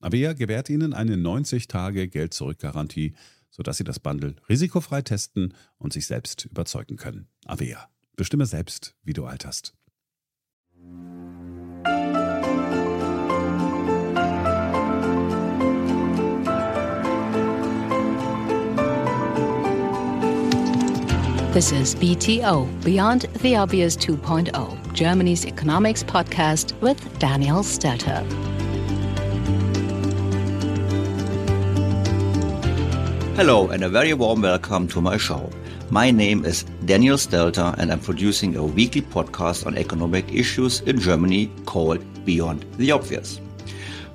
[0.00, 3.14] Avea gewährt Ihnen eine 90-Tage-Geld-Zurück-Garantie,
[3.50, 7.28] sodass Sie das Bundle risikofrei testen und sich selbst überzeugen können.
[7.44, 7.88] Avea.
[8.16, 9.74] Bestimme selbst, wie du alterst.
[21.52, 28.24] This is BTO, Beyond the Obvious 2.0, Germany's economics podcast with Daniel Stelter.
[33.36, 35.48] Hello, and a very warm welcome to my show.
[35.88, 40.98] My name is Daniel Stelter, and I'm producing a weekly podcast on economic issues in
[40.98, 43.40] Germany called Beyond the Obvious.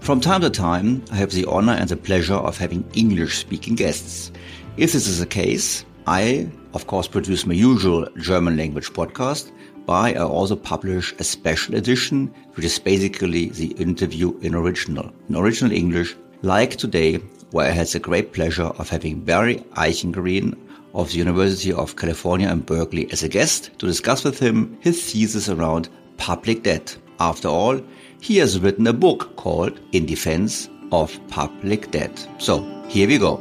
[0.02, 3.76] From time to time, I have the honor and the pleasure of having English speaking
[3.76, 4.32] guests.
[4.78, 9.52] If this is the case, I, of course, produce my usual German language podcast,
[9.86, 15.36] but I also publish a special edition, which is basically the interview in original, in
[15.38, 17.20] original English, like today,
[17.56, 20.58] where I had the great pleasure of having Barry Eichengreen
[20.94, 25.02] of the University of California in Berkeley as a guest to discuss with him his
[25.02, 26.98] thesis around public debt.
[27.22, 27.80] After all,
[28.20, 32.28] he has written a book called In Defense of Public Debt.
[32.40, 33.38] So, here we go.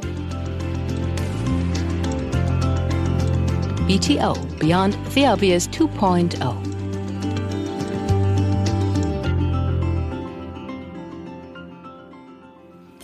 [3.89, 6.74] BTO Beyond the Obvious 2.0.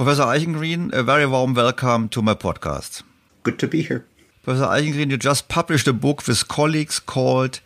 [0.03, 3.03] Professor Eichengreen, a very warm welcome to my podcast.
[3.44, 4.03] Good to be here.
[4.41, 7.59] Professor Eichengreen, you just published a book with colleagues called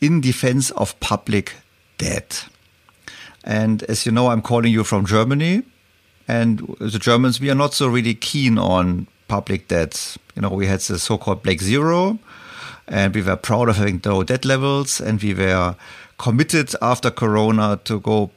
[0.00, 1.56] In Defense of Public
[1.98, 2.46] Debt.
[3.42, 5.64] And as you know, I'm calling you from Germany.
[6.28, 10.16] And the Germans, we are not so really keen on public debts.
[10.36, 12.20] You know, we had the so-called Black Zero,
[12.86, 15.74] and we were proud of having low debt levels, and we were
[16.18, 18.30] committed after Corona to go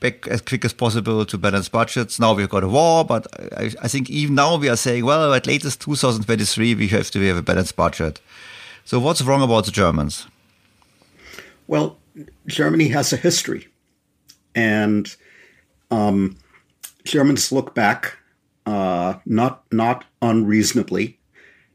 [0.00, 2.18] back as quick as possible to balance budgets.
[2.18, 3.26] Now we've got a war, but
[3.56, 7.20] I, I think even now we are saying, well, at latest 2023 we have to
[7.28, 8.20] have a balanced budget.
[8.84, 10.26] So what's wrong about the Germans?
[11.66, 11.98] Well,
[12.46, 13.68] Germany has a history,
[14.54, 15.14] and
[15.90, 16.36] um,
[17.04, 18.16] Germans look back
[18.66, 21.18] uh, not not unreasonably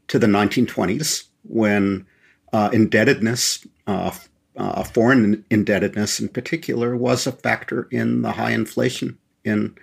[0.08, 2.06] to the 1920s when
[2.52, 4.10] uh, indebtedness, uh,
[4.56, 9.76] uh, foreign indebtedness in particular, was a factor in the high inflation in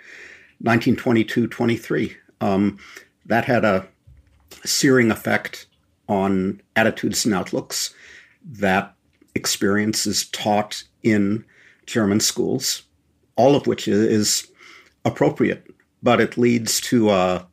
[0.60, 2.18] 1922 23.
[2.42, 2.78] Um,
[3.26, 3.88] that had a
[4.66, 5.68] searing effect
[6.08, 7.94] on attitudes and outlooks.
[8.46, 8.94] That
[9.36, 11.46] experience is taught in
[11.86, 12.84] German schools,
[13.36, 14.48] all of which is
[15.06, 15.66] appropriate,
[16.02, 17.48] but it leads to a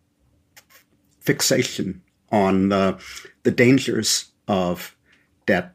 [1.20, 2.02] fixation
[2.32, 2.99] on the,
[3.43, 4.96] the dangers of
[5.46, 5.75] debt.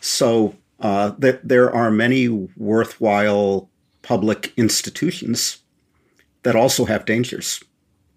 [0.00, 3.68] So uh, that there are many worthwhile
[4.02, 5.58] public institutions
[6.42, 7.62] that also have dangers.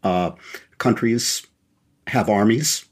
[0.04, 0.32] Uh,
[0.78, 1.46] countries
[2.08, 2.86] have armies,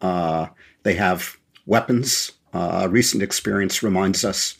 [0.00, 0.46] uh,
[0.82, 2.32] they have weapons.
[2.52, 4.56] Uh, recent experience reminds us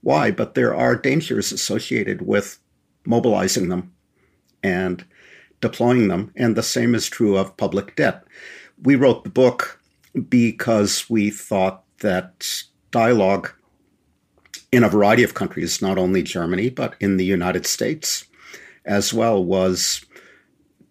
[0.00, 2.58] why, but there are dangers associated with
[3.04, 3.92] mobilizing them
[4.62, 5.04] and
[5.60, 6.32] deploying them.
[6.34, 8.24] And the same is true of public debt.
[8.82, 9.80] We wrote the book
[10.28, 13.52] because we thought that dialogue
[14.76, 18.26] in a variety of countries, not only Germany, but in the United States
[18.84, 20.04] as well, was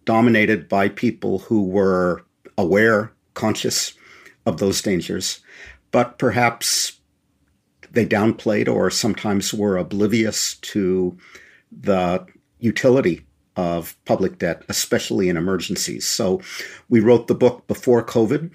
[0.06, 2.26] dominated by people who were
[2.58, 3.94] aware, conscious
[4.48, 5.40] of those dangers,
[5.92, 7.00] but perhaps
[7.92, 11.16] they downplayed or sometimes were oblivious to
[11.72, 12.26] the
[12.58, 13.24] utility
[13.56, 16.08] of public debt, especially in emergencies.
[16.08, 16.42] So
[16.90, 18.50] we wrote the book before COVID.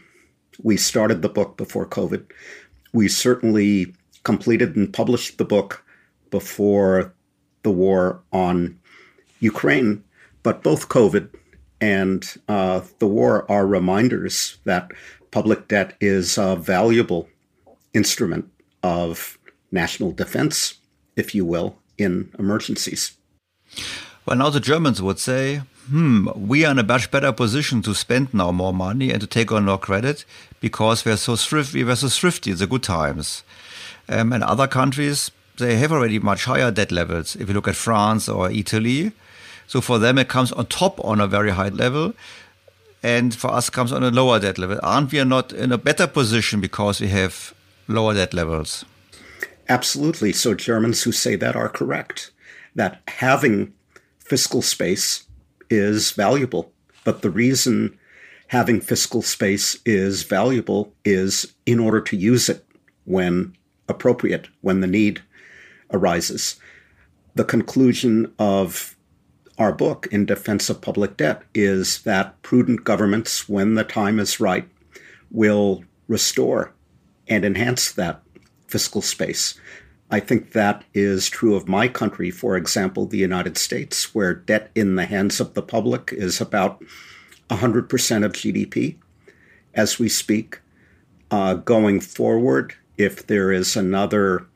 [0.60, 2.28] We started the book before COVID.
[2.92, 3.94] We certainly
[4.24, 5.84] completed and published the book
[6.30, 7.12] before
[7.62, 8.78] the war on
[9.40, 10.04] Ukraine,
[10.42, 11.28] but both COVID
[11.80, 14.92] and uh, the war are reminders that
[15.30, 17.28] public debt is a valuable
[17.94, 18.50] instrument
[18.82, 19.38] of
[19.72, 20.74] national defense,
[21.16, 23.16] if you will, in emergencies.
[24.26, 27.94] Well, now the Germans would say, hmm, we are in a much better position to
[27.94, 30.24] spend now more money and to take on more credit
[30.60, 33.42] because we're so thrifty, we were so thrifty in the good times.
[34.10, 37.36] Um, and other countries, they have already much higher debt levels.
[37.36, 39.12] If you look at France or Italy,
[39.68, 42.14] so for them it comes on top on a very high level,
[43.04, 44.80] and for us comes on a lower debt level.
[44.82, 47.54] Aren't we not in a better position because we have
[47.86, 48.84] lower debt levels?
[49.68, 50.32] Absolutely.
[50.32, 52.32] So Germans who say that are correct.
[52.74, 53.72] That having
[54.18, 55.24] fiscal space
[55.70, 56.72] is valuable.
[57.04, 57.96] But the reason
[58.48, 62.66] having fiscal space is valuable is in order to use it
[63.04, 63.56] when
[63.90, 65.22] appropriate, when the need
[65.92, 66.58] arises.
[67.34, 68.96] The conclusion of
[69.58, 74.40] our book in defense of public debt is that prudent governments, when the time is
[74.40, 74.66] right,
[75.30, 76.72] will restore
[77.28, 78.22] and enhance that
[78.66, 79.60] fiscal space.
[80.10, 84.70] I think that is true of my country, for example, the United States, where debt
[84.74, 86.82] in the hands of the public is about
[87.48, 88.96] 100% of GDP
[89.74, 90.60] as we speak.
[91.30, 94.46] Uh, going forward, if there is another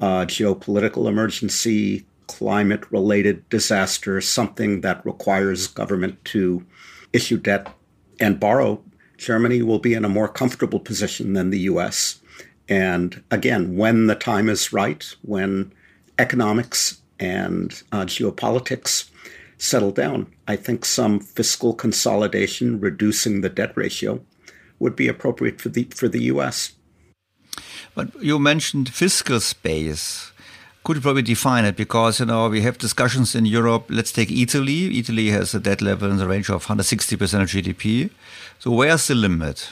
[0.00, 6.64] uh, geopolitical emergency, climate related disaster, something that requires government to
[7.12, 7.68] issue debt
[8.18, 8.82] and borrow,
[9.18, 12.20] Germany will be in a more comfortable position than the US.
[12.68, 15.72] And again, when the time is right, when
[16.18, 19.10] economics and uh, geopolitics
[19.58, 24.20] settle down, I think some fiscal consolidation, reducing the debt ratio,
[24.78, 26.72] would be appropriate for the for the U.S.
[27.94, 30.32] But you mentioned fiscal space.
[30.82, 31.76] Could you probably define it?
[31.76, 33.86] Because you know we have discussions in Europe.
[33.88, 34.98] Let's take Italy.
[34.98, 38.10] Italy has a debt level in the range of 160 percent of GDP.
[38.58, 39.70] So where's the limit?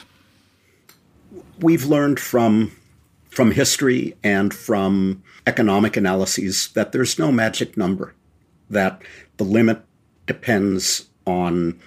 [1.59, 2.71] We've learned from
[3.29, 8.13] from history and from economic analyses that there's no magic number,
[8.69, 9.01] that
[9.37, 9.81] the limit
[10.25, 11.79] depends on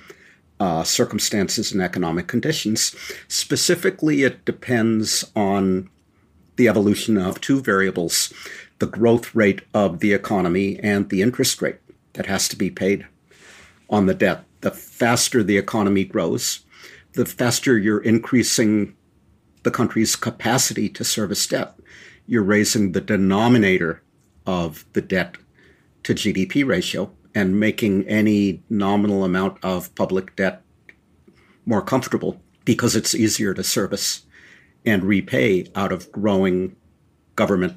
[0.61, 2.95] uh, circumstances and economic conditions.
[3.29, 5.89] Specifically, it depends on
[6.57, 8.33] the evolution of two variables
[8.79, 11.79] the growth rate of the economy and the interest rate
[12.13, 13.07] that has to be paid
[13.89, 14.45] on the debt.
[14.61, 16.61] The faster the economy grows,
[17.15, 18.95] the faster you're increasing
[19.63, 21.75] the country's capacity to service debt.
[22.27, 24.03] You're raising the denominator
[24.47, 25.37] of the debt
[26.03, 30.63] to GDP ratio and making any nominal amount of public debt
[31.65, 34.26] more comfortable because it's easier to service
[34.87, 36.77] and repay out of growing
[37.35, 37.77] government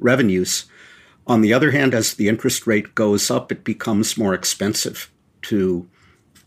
[0.00, 0.64] revenues.
[1.26, 5.88] On the other hand, as the interest rate goes up, it becomes more expensive to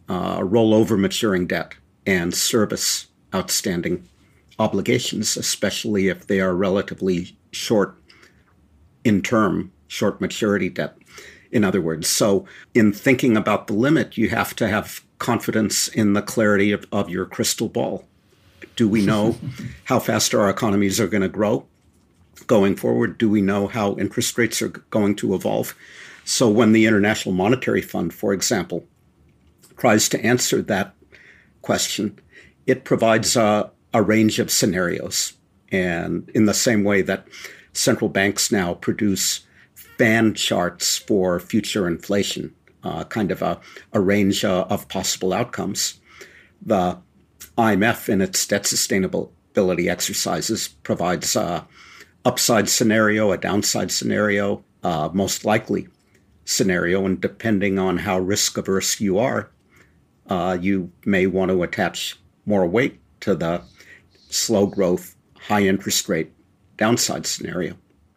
[0.10, 4.08] uh, roll over maturing debt and service outstanding
[4.60, 7.96] obligations, especially if they are relatively short
[9.04, 10.98] in term, short maturity debt,
[11.52, 12.08] in other words.
[12.08, 16.86] So, in thinking about the limit, you have to have confidence in the clarity of,
[16.92, 18.06] of your crystal ball
[18.76, 19.38] Do we know
[19.86, 21.66] how fast our economies are going to grow
[22.48, 23.18] going forward?
[23.18, 25.76] Do we know how interest rates are going to evolve?
[26.26, 28.86] So, when the International Monetary Fund, for example,
[29.78, 30.94] tries to answer that
[31.62, 32.20] question,
[32.66, 35.34] it provides a, a range of scenarios.
[35.72, 37.28] And in the same way that
[37.74, 39.42] central banks now produce
[39.76, 42.54] fan charts for future inflation,
[42.84, 43.60] uh, kind of a,
[43.92, 46.00] a range uh, of possible outcomes.
[46.62, 47.00] The
[47.58, 51.68] IMF, in its debt sustainability exercises, provides a
[52.26, 55.88] upside scenario, a downside scenario, uh, most likely
[56.46, 59.50] scenario, and depending on how risk averse you are,
[60.30, 63.62] uh, you may want to attach more weight to the
[64.30, 66.32] slow growth, high interest rate
[66.78, 67.76] downside scenario.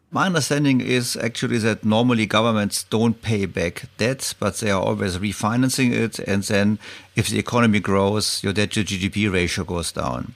[0.09, 5.17] My understanding is actually that normally governments don't pay back debt, but they are always
[5.17, 6.17] refinancing it.
[6.19, 6.79] And then
[7.17, 10.35] if the economy grows, your debt to GDP ratio goes down.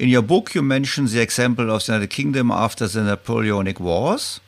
[0.00, 4.40] In your book, you mention the example of the United Kingdom after the Napoleonic Wars,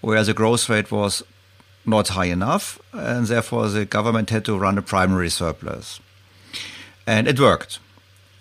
[0.00, 1.22] where the growth rate was
[1.86, 6.00] not high enough, and therefore the government had to run a primary surplus.
[7.06, 7.78] And it worked.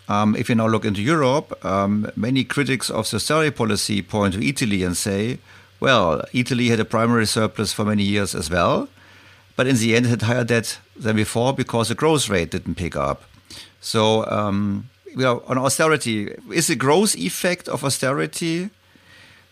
[0.07, 4.33] Um, if you now look into Europe, um, many critics of the austerity policy point
[4.33, 5.37] to Italy and say,
[5.79, 8.89] well, Italy had a primary surplus for many years as well,
[9.55, 12.75] but in the end it had higher debt than before because the growth rate didn't
[12.75, 13.23] pick up.
[13.81, 18.69] So, um, know, on austerity, is the growth effect of austerity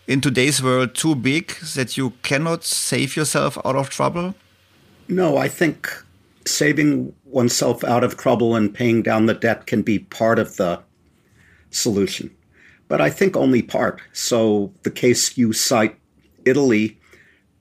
[0.06, 4.34] in today's world too big that you cannot save yourself out of trouble?
[5.08, 5.88] No, I think
[6.46, 10.80] saving oneself out of trouble and paying down the debt can be part of the
[11.70, 12.30] solution.
[12.88, 14.00] But I think only part.
[14.12, 15.96] So the case you cite
[16.48, 16.98] Italy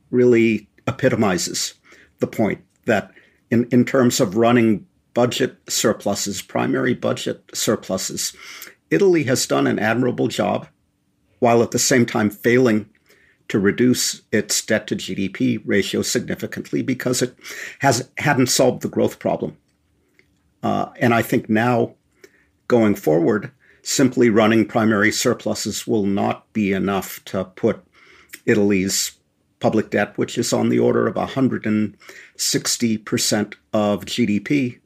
[0.09, 1.73] really epitomizes
[2.19, 3.11] the point that
[3.51, 8.33] in, in terms of running budget surpluses, primary budget surpluses,
[8.89, 10.67] Italy has done an admirable job
[11.39, 12.89] while at the same time failing
[13.47, 17.35] to reduce its debt to GDP ratio significantly because it
[17.79, 19.57] has hadn't solved the growth problem.
[20.63, 21.95] Uh, and I think now,
[22.67, 23.51] going forward,
[23.81, 27.86] simply running primary surpluses will not be enough to put
[28.45, 29.11] Italy's
[29.59, 34.79] public debt, which is on the order of 160% of GDP,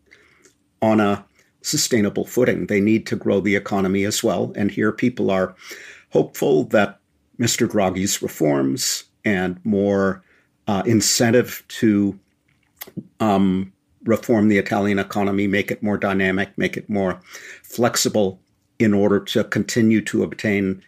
[0.81, 1.25] on a
[1.62, 2.67] sustainable footing.
[2.67, 4.51] They need to grow the economy as well.
[4.55, 5.55] And here people are
[6.12, 7.00] hopeful that
[7.39, 7.67] Mr.
[7.67, 10.24] Draghi's reforms and more
[10.67, 12.20] uh, incentive to
[13.20, 13.72] um,
[14.03, 17.20] reform the Italian economy, make it more dynamic, make it more
[17.63, 18.39] flexible
[18.79, 20.81] in order to continue to obtain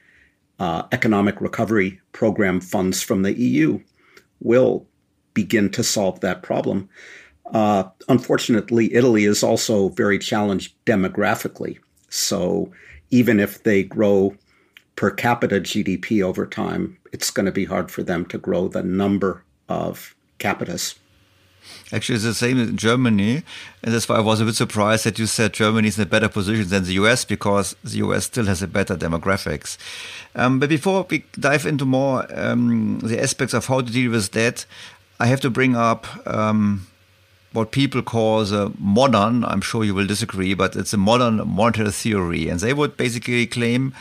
[0.64, 3.82] uh, economic recovery program funds from the EU
[4.40, 4.88] will
[5.34, 6.88] begin to solve that problem.
[7.54, 11.80] Uh, unfortunately, Italy is also very challenged demographically.
[12.08, 12.72] So
[13.10, 14.36] even if they grow
[14.96, 18.84] per capita GDP over time, it's going to be hard for them to grow the
[18.84, 20.98] number of capitas.
[21.92, 23.44] Actually, it's the same in Germany.
[23.84, 26.08] And that's why I was a bit surprised that you said Germany is in a
[26.08, 29.78] better position than the US because the US still has a better demographics.
[30.36, 34.32] Um, but before we dive into more um, the aspects of how to deal with
[34.32, 34.66] that,
[35.20, 36.88] I have to bring up um,
[37.54, 41.92] what people call the modern, I'm sure you will disagree, but it's a modern monetary
[41.92, 42.50] theory.
[42.50, 43.94] And they would basically claim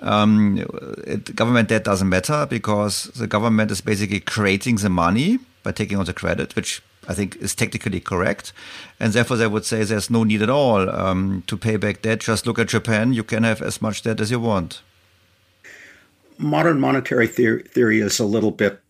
[0.00, 0.64] um,
[1.06, 5.98] it, government debt doesn't matter because the government is basically creating the money by taking
[5.98, 8.52] on the credit, which I think is technically correct.
[9.00, 12.20] And therefore, they would say there's no need at all um, to pay back debt.
[12.20, 13.14] Just look at Japan.
[13.14, 14.82] You can have as much debt as you want.
[16.36, 18.80] Modern monetary theory, is a little bit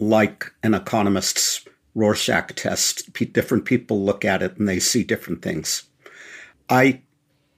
[0.00, 3.12] like an economist's Rorschach test.
[3.14, 5.84] P- different people look at it and they see different things.
[6.68, 7.00] I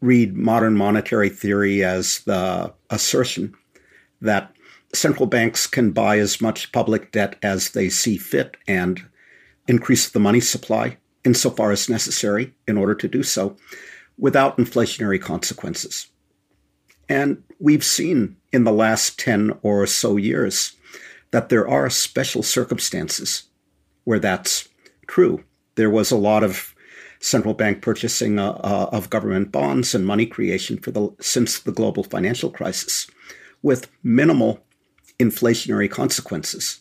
[0.03, 3.55] read modern monetary theory as the assertion
[4.21, 4.53] that
[4.93, 9.03] central banks can buy as much public debt as they see fit and
[9.69, 13.57] increase the money supply insofar as necessary in order to do so
[14.19, 16.09] without inflationary consequences.
[17.09, 20.73] And we've seen in the last 10 or so years
[21.31, 23.45] that there are special circumstances
[24.05, 24.69] where that's
[25.07, 25.45] true.
[25.75, 26.75] There was a lot of
[27.21, 31.73] central bank purchasing uh, uh, of government bonds and money creation for the since the
[31.73, 33.07] global financial crisis
[33.63, 34.61] with minimal
[35.19, 36.81] inflationary consequences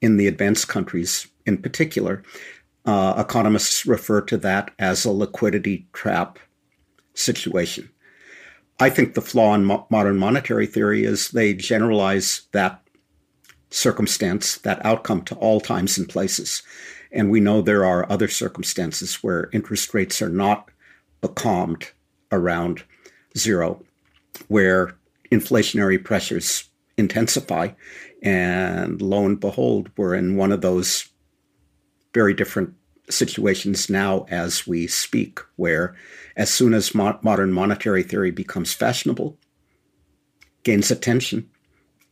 [0.00, 2.22] in the advanced countries in particular.
[2.84, 6.38] Uh, economists refer to that as a liquidity trap
[7.14, 7.90] situation.
[8.78, 12.82] I think the flaw in mo- modern monetary theory is they generalize that
[13.70, 16.62] circumstance, that outcome to all times and places.
[17.10, 20.70] And we know there are other circumstances where interest rates are not
[21.20, 21.90] becalmed
[22.30, 22.84] around
[23.36, 23.82] zero.
[24.48, 24.96] where
[25.30, 27.68] inflationary pressures intensify.
[28.22, 31.08] And lo and behold, we're in one of those
[32.14, 32.74] very different
[33.10, 35.94] situations now as we speak, where
[36.36, 39.36] as soon as mo- modern monetary theory becomes fashionable,
[40.62, 41.50] gains attention,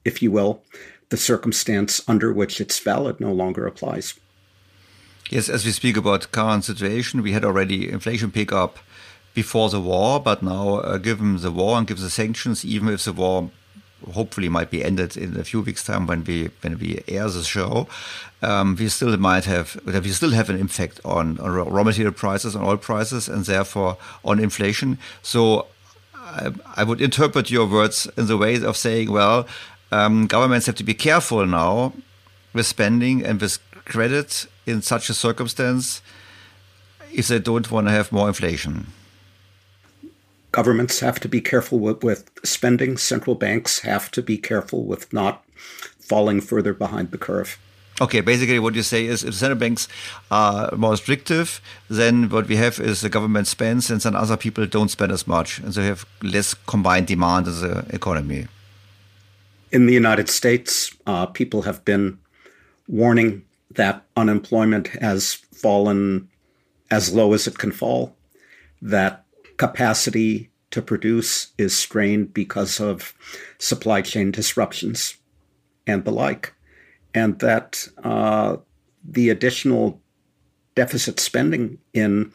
[0.05, 0.63] if you will,
[1.09, 4.15] the circumstance under which it's valid no longer applies.
[5.31, 8.79] Yes, as we speak about current situation, we had already inflation pick up
[9.35, 13.05] before the war, but now, uh, given the war and given the sanctions, even if
[13.05, 13.51] the war
[14.13, 17.43] hopefully might be ended in a few weeks' time when we when we air the
[17.43, 17.89] show,
[18.43, 22.57] um, we still might have we still have an impact on, on raw material prices,
[22.57, 24.99] on oil prices, and therefore on inflation.
[25.23, 25.67] So
[26.15, 29.47] I, I would interpret your words in the way of saying, well,
[29.91, 31.93] um, governments have to be careful now
[32.53, 36.03] with spending and with credit in such a circumstance
[37.13, 38.87] if they don't want to have more inflation
[40.53, 42.97] governments have to be careful with, with, spending.
[42.97, 45.45] Central banks have to be careful with not
[45.99, 47.59] falling further behind the curve.
[48.01, 49.87] Okay, basically what you say is if central banks
[50.31, 54.67] are more restrictive, then what we have is the government spends and then other people
[54.67, 55.59] don't spend as much.
[55.59, 58.47] And so you have less combined demand in the economy.
[59.71, 62.19] In the United States, uh, people have been
[62.89, 66.29] warning that unemployment has fallen
[66.91, 68.15] as low as it can fall,
[68.83, 69.25] that
[69.63, 73.15] capacity to produce is strained because of
[73.59, 75.19] supply chain disruptions
[75.87, 76.53] and the like,
[77.15, 78.57] and that uh,
[79.05, 80.01] the additional
[80.75, 82.33] deficit spending in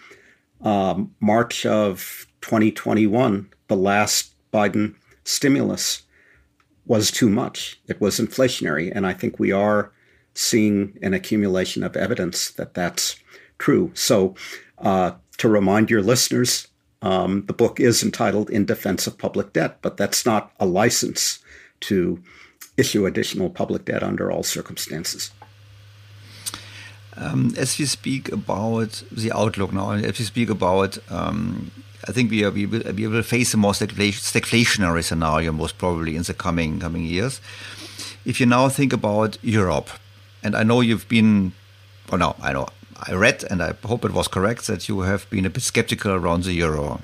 [0.61, 6.03] um, March of 2021, the last Biden stimulus,
[6.85, 7.77] was too much.
[7.87, 8.89] It was inflationary.
[8.95, 9.91] And I think we are
[10.33, 13.17] seeing an accumulation of evidence that that's
[13.57, 13.91] true.
[13.95, 14.33] So,
[14.77, 16.67] uh, to remind your listeners,
[17.01, 21.39] um, the book is entitled In Defense of Public Debt, but that's not a license
[21.81, 22.21] to
[22.75, 25.31] issue additional public debt under all circumstances.
[27.15, 31.71] Um, as we speak about the outlook now, as we speak about, um,
[32.07, 36.15] I think we, are, we, will, we will face a more stagflationary scenario most probably
[36.15, 37.41] in the coming coming years.
[38.23, 39.89] If you now think about Europe,
[40.43, 41.53] and I know you've been,
[42.11, 42.67] well, no, I know
[43.03, 46.11] I read, and I hope it was correct, that you have been a bit skeptical
[46.11, 47.01] around the euro.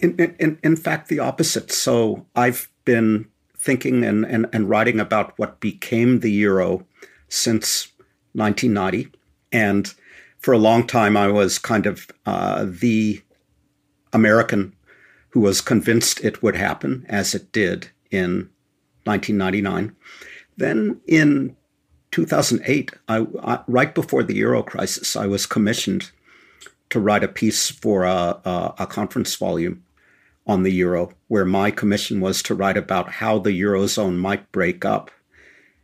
[0.00, 1.72] In, in, in fact, the opposite.
[1.72, 6.86] So I've been thinking and, and, and writing about what became the euro
[7.28, 7.88] since
[8.34, 9.10] 1990.
[9.52, 9.92] And
[10.38, 13.22] for a long time, I was kind of uh, the
[14.12, 14.74] American
[15.30, 18.50] who was convinced it would happen, as it did in
[19.04, 19.96] 1999.
[20.56, 21.56] Then in
[22.14, 26.12] 2008, I, I, right before the euro crisis, I was commissioned
[26.90, 29.82] to write a piece for a, a, a, conference volume
[30.46, 34.84] on the euro, where my commission was to write about how the eurozone might break
[34.84, 35.10] up.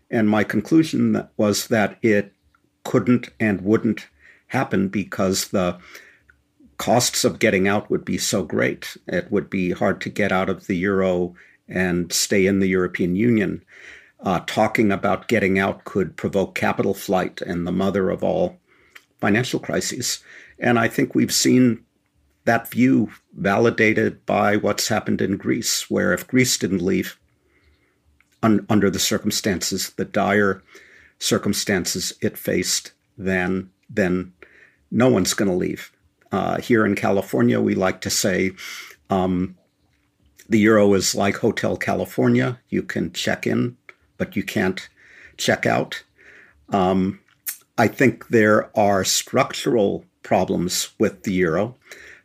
[0.08, 2.32] And my conclusion was that it
[2.84, 4.06] couldn't and wouldn't
[4.46, 5.80] happen because the
[6.76, 8.96] costs of getting out would be so great.
[9.08, 11.34] It would be hard to get out of the euro
[11.68, 13.64] and stay in the European Union
[14.22, 18.58] uh, talking about getting out could provoke capital flight and the mother of all
[19.20, 20.22] financial crises.
[20.58, 21.84] And I think we've seen
[22.44, 27.18] that view validated by what's happened in Greece, where if Greece didn't leave
[28.42, 30.62] un- under the circumstances, the dire
[31.18, 34.32] circumstances it faced, then then
[34.90, 35.92] no one's going to leave.
[36.32, 38.52] Uh, here in California, we like to say
[39.10, 39.56] um,
[40.48, 42.58] the euro is like Hotel California.
[42.68, 43.76] You can check in
[44.20, 44.90] but you can't
[45.38, 46.04] check out.
[46.68, 47.20] Um,
[47.78, 51.74] I think there are structural problems with the euro.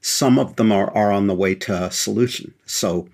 [0.02, 2.54] Some of them are, are on the way to solution.
[2.66, 3.08] So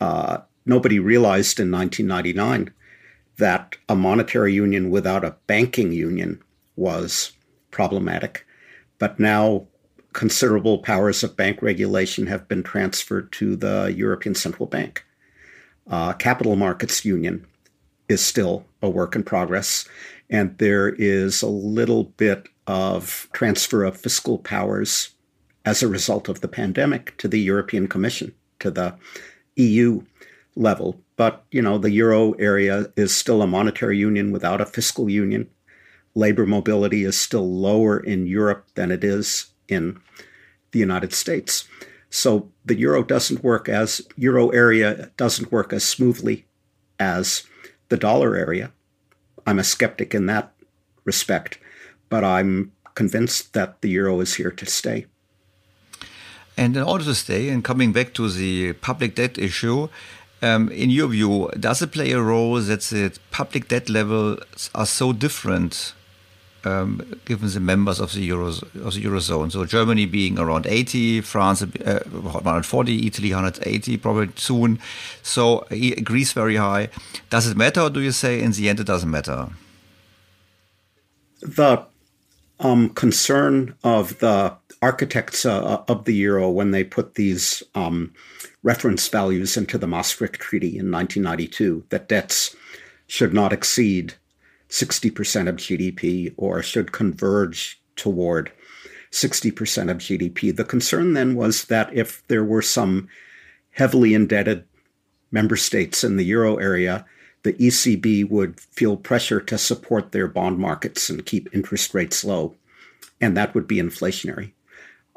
[0.00, 2.72] uh, nobody realized in 1999
[3.38, 6.40] that a monetary union without a banking union
[6.76, 7.32] was
[7.72, 8.46] problematic.
[9.00, 9.66] But now
[10.12, 15.04] considerable powers of bank regulation have been transferred to the European Central Bank.
[15.90, 17.44] Uh, capital markets union
[18.12, 19.86] is still a work in progress.
[20.30, 25.10] And there is a little bit of transfer of fiscal powers
[25.64, 28.94] as a result of the pandemic to the European Commission, to the
[29.56, 30.02] EU
[30.56, 31.00] level.
[31.16, 35.48] But, you know, the euro area is still a monetary union without a fiscal union.
[36.14, 40.00] Labor mobility is still lower in Europe than it is in
[40.72, 41.66] the United States.
[42.10, 46.46] So the euro doesn't work as euro area doesn't work as smoothly
[46.98, 47.44] as
[47.92, 48.72] the dollar area.
[49.46, 50.46] I'm a skeptic in that
[51.04, 51.58] respect,
[52.08, 55.06] but I'm convinced that the euro is here to stay.
[56.56, 59.88] And in order to stay, and coming back to the public debt issue,
[60.40, 64.86] um, in your view, does it play a role that the public debt levels are
[64.86, 65.94] so different
[66.64, 69.52] um, given the members of the, of the Eurozone?
[69.52, 72.00] So Germany being around 80, France uh,
[72.44, 74.78] around 40, Italy 180 probably soon.
[75.22, 75.66] So
[76.04, 76.88] Greece very high.
[77.30, 79.48] Does it matter or do you say in the end it doesn't matter?
[81.40, 81.84] The
[82.60, 88.12] um, concern of the architects uh, of the euro when they put these um,
[88.62, 92.54] reference values into the Maastricht Treaty in 1992 that debts
[93.06, 94.14] should not exceed
[94.72, 98.50] 60% of GDP or should converge toward
[99.10, 100.56] 60% of GDP.
[100.56, 103.06] The concern then was that if there were some
[103.72, 104.64] heavily indebted
[105.30, 107.04] member states in the euro area,
[107.42, 112.54] the ECB would feel pressure to support their bond markets and keep interest rates low,
[113.20, 114.52] and that would be inflationary.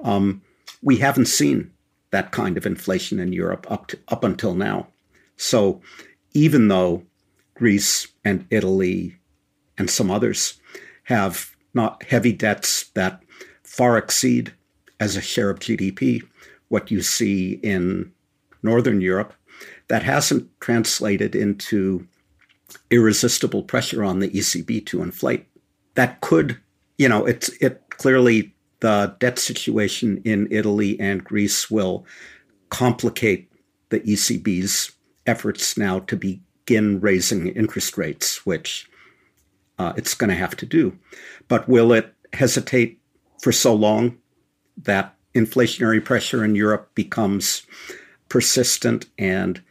[0.04, 0.42] Um,
[0.82, 1.72] we haven't seen
[2.12, 4.88] that kind of inflation in Europe up to, up until now.
[5.38, 5.82] So
[6.34, 7.04] even though
[7.54, 9.16] Greece and Italy
[9.78, 10.60] and some others
[11.04, 13.22] have not heavy debts that
[13.64, 14.54] far exceed
[15.00, 16.22] as a share of GDP
[16.70, 18.12] what you see in
[18.64, 19.34] Northern Europe,
[19.88, 22.08] that hasn't translated into
[22.90, 25.46] irresistible pressure on the ECB to inflate.
[25.94, 26.60] That could,
[26.98, 32.06] you know, it's it clearly the debt situation in Italy and Greece will
[32.70, 33.52] complicate
[33.90, 34.92] the ECB's
[35.26, 38.90] efforts now to begin raising interest rates, which
[39.78, 40.98] uh, it's going to have to do.
[41.48, 43.00] But will it hesitate
[43.42, 44.18] for so long
[44.78, 47.64] that inflationary pressure in Europe becomes
[48.30, 49.62] persistent and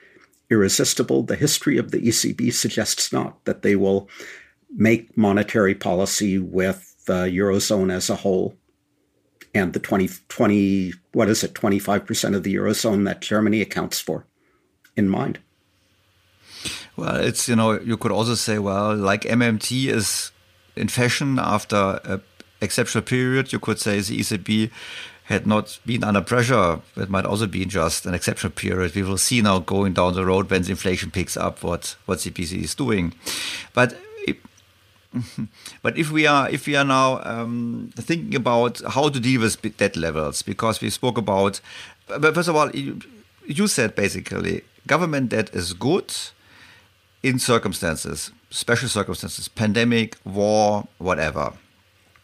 [0.50, 1.22] irresistible.
[1.22, 4.08] The history of the ECB suggests not, that they will
[4.70, 8.56] make monetary policy with the Eurozone as a whole
[9.54, 14.26] and the 20, 20 what is it, 25% of the Eurozone that Germany accounts for
[14.96, 15.38] in mind.
[16.96, 20.30] Well, it's, you know, you could also say, well, like MMT is
[20.76, 22.22] in fashion after an
[22.60, 24.70] exceptional period, you could say the ECB
[25.24, 28.94] had not been under pressure, it might also be just an exceptional period.
[28.94, 32.18] We will see now going down the road when the inflation picks up what what
[32.18, 33.14] ECB is doing.
[33.72, 33.96] But
[35.82, 39.76] but if we are if we are now um, thinking about how to deal with
[39.76, 41.60] debt levels, because we spoke about,
[42.06, 43.00] but first of all, you,
[43.46, 46.12] you said basically government debt is good
[47.24, 51.54] in circumstances, special circumstances, pandemic, war, whatever.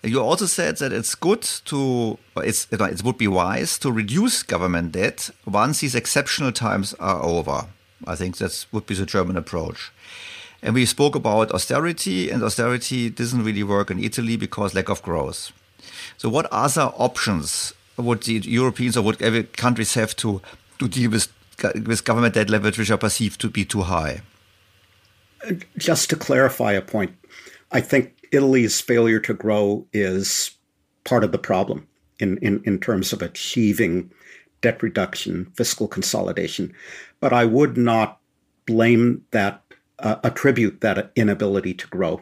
[0.03, 4.93] You also said that it's good to, it's, it would be wise to reduce government
[4.93, 7.67] debt once these exceptional times are over.
[8.07, 9.91] I think that would be the German approach.
[10.63, 15.03] And we spoke about austerity, and austerity doesn't really work in Italy because lack of
[15.03, 15.53] growth.
[16.19, 20.43] So, what other options would the Europeans or would every countries have to,
[20.79, 21.29] to deal with,
[21.87, 24.21] with government debt levels which are perceived to be too high?
[25.77, 27.15] Just to clarify a point,
[27.73, 30.51] I think Italy's failure to grow is
[31.05, 31.87] part of the problem
[32.19, 34.11] in, in, in terms of achieving
[34.61, 36.73] debt reduction, fiscal consolidation.
[37.21, 38.21] But I would not
[38.67, 39.63] blame that,
[39.99, 42.21] uh, attribute that inability to grow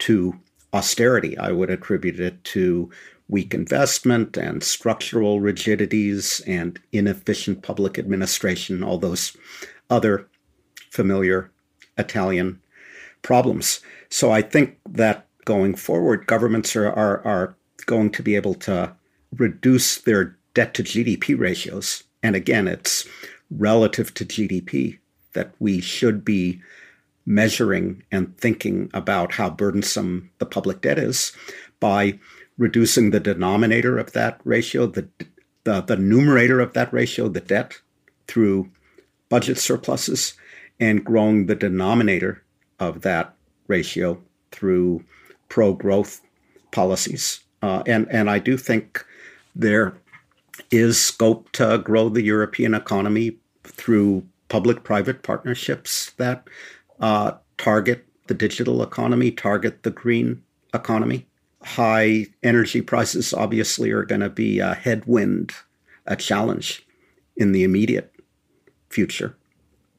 [0.00, 0.34] to
[0.72, 1.38] austerity.
[1.38, 2.90] I would attribute it to
[3.28, 9.36] weak investment and structural rigidities and inefficient public administration, all those
[9.90, 10.28] other
[10.90, 11.50] familiar
[11.98, 12.60] Italian
[13.22, 13.80] problems.
[14.08, 17.56] So I think that going forward, governments are, are, are
[17.86, 18.92] going to be able to
[19.36, 22.04] reduce their debt to GDP ratios.
[22.22, 23.06] And again, it's
[23.50, 24.98] relative to GDP
[25.32, 26.60] that we should be
[27.26, 31.32] measuring and thinking about how burdensome the public debt is
[31.78, 32.18] by
[32.56, 35.08] reducing the denominator of that ratio, the,
[35.64, 37.80] the, the numerator of that ratio, the debt,
[38.26, 38.70] through
[39.28, 40.34] budget surpluses,
[40.80, 42.42] and growing the denominator
[42.78, 43.34] of that
[43.66, 44.20] ratio
[44.52, 45.02] through
[45.48, 46.20] pro growth
[46.70, 47.40] policies.
[47.62, 49.04] Uh, and, and I do think
[49.54, 49.94] there
[50.70, 56.46] is scope to grow the European economy through public private partnerships that
[57.00, 60.42] uh, target the digital economy, target the green
[60.74, 61.26] economy.
[61.62, 65.52] High energy prices obviously are going to be a headwind,
[66.06, 66.86] a challenge
[67.36, 68.12] in the immediate
[68.90, 69.36] future.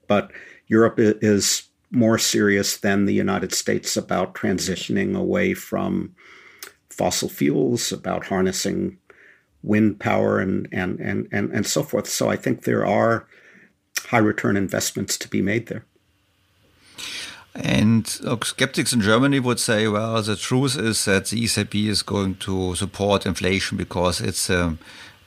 [0.07, 0.31] But
[0.69, 6.15] Europe is more serious than the United States about transitioning away from
[6.89, 8.97] fossil fuels, about harnessing
[9.63, 12.08] wind power and, and, and, and, and so forth.
[12.08, 13.27] So I think there are
[14.05, 15.86] high return investments to be made there.
[17.55, 22.36] And skeptics in Germany would say, well, the truth is that the ECB is going
[22.36, 24.77] to support inflation because it's a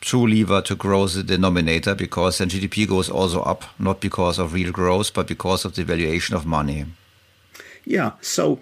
[0.02, 4.52] true lever to grow the denominator because then GDP goes also up, not because of
[4.52, 6.84] real growth, but because of the valuation of money.
[7.84, 8.12] Yeah.
[8.20, 8.60] So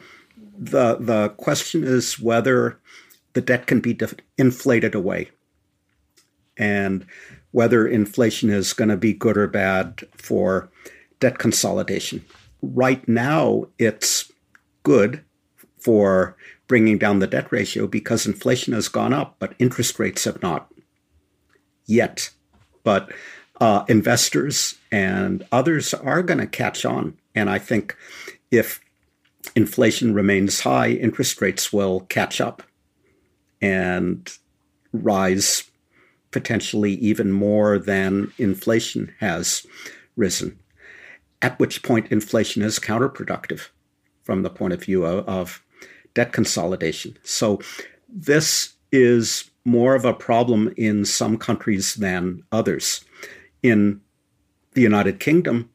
[0.56, 2.78] the the question is whether
[3.32, 3.98] the debt can be
[4.36, 5.30] inflated away,
[6.56, 7.06] and
[7.52, 10.70] whether inflation is going to be good or bad for
[11.18, 12.24] debt consolidation.
[12.62, 14.30] Right now, it's
[14.82, 15.24] good
[15.78, 16.36] for
[16.68, 20.70] bringing down the debt ratio because inflation has gone up, but interest rates have not
[21.90, 22.30] yet.
[22.84, 23.12] But
[23.60, 27.16] uh, investors and others are going to catch on.
[27.34, 27.96] And I think
[28.50, 28.80] if
[29.54, 32.62] inflation remains high, interest rates will catch up
[33.60, 34.32] and
[34.92, 35.64] rise
[36.30, 39.66] potentially even more than inflation has
[40.16, 40.58] risen,
[41.42, 43.68] at which point inflation is counterproductive
[44.22, 45.62] from the point of view of, of
[46.14, 47.16] debt consolidation.
[47.24, 47.60] So
[48.08, 53.04] this is more of a problem in some countries than others.
[53.62, 54.00] In
[54.72, 55.70] the United Kingdom,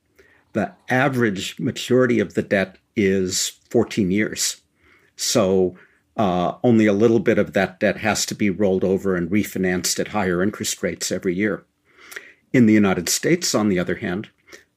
[0.53, 4.61] the average maturity of the debt is 14 years.
[5.15, 5.75] So
[6.17, 9.99] uh, only a little bit of that debt has to be rolled over and refinanced
[9.99, 11.65] at higher interest rates every year.
[12.53, 14.29] In the United States, on the other hand,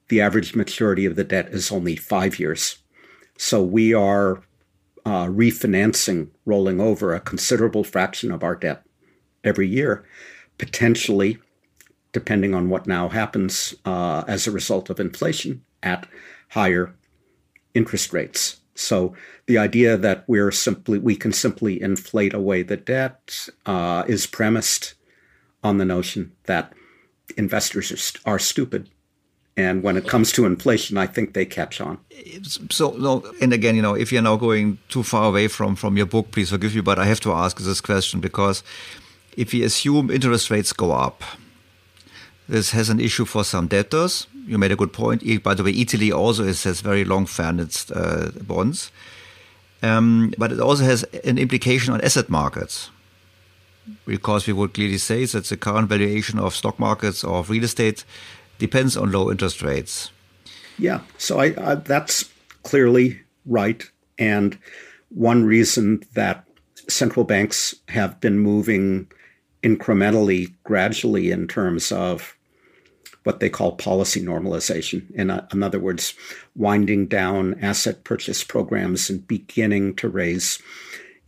[0.08, 2.78] the average maturity of the debt is only five years.
[3.36, 4.42] So we are
[5.04, 8.82] uh, refinancing, rolling over a considerable fraction of our debt
[9.44, 10.04] every year,
[10.58, 11.38] potentially,
[12.12, 16.06] depending on what now happens uh, as a result of inflation, at
[16.50, 16.94] higher
[17.74, 18.60] interest rates.
[18.74, 19.14] So
[19.46, 24.94] the idea that we're simply we can simply inflate away the debt uh, is premised
[25.62, 26.72] on the notion that
[27.36, 28.88] investors are, are stupid
[29.58, 31.98] and when it comes to inflation, I think they catch on.
[32.70, 35.96] So, no, and again, you know, if you're now going too far away from from
[35.96, 38.62] your book, please forgive me, but I have to ask this question because
[39.38, 41.22] if we assume interest rates go up,
[42.48, 44.26] this has an issue for some debtors.
[44.46, 45.22] You made a good point.
[45.44, 48.90] By the way, Italy also has very long financed uh, bonds,
[49.80, 52.90] um, but it also has an implication on asset markets
[54.06, 57.64] because we would clearly say that the current valuation of stock markets or of real
[57.64, 58.04] estate
[58.58, 60.10] depends on low interest rates.
[60.78, 62.28] Yeah, so I, I, that's
[62.64, 63.84] clearly right.
[64.18, 64.58] And
[65.10, 66.44] one reason that
[66.88, 69.06] central banks have been moving
[69.62, 72.36] incrementally, gradually, in terms of
[73.24, 75.10] what they call policy normalization.
[75.10, 76.14] In, uh, in other words,
[76.56, 80.58] winding down asset purchase programs and beginning to raise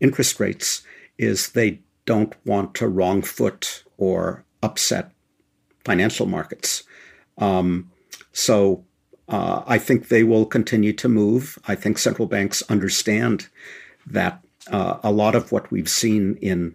[0.01, 0.83] interest rates
[1.19, 5.13] is they don't want to wrong foot or upset
[5.85, 6.85] financial markets.
[7.39, 7.91] Um,
[8.33, 8.85] so
[9.29, 11.59] uh, I think they will continue to move.
[11.69, 13.49] I think central banks understand
[14.07, 16.75] that uh, a lot of what we've seen in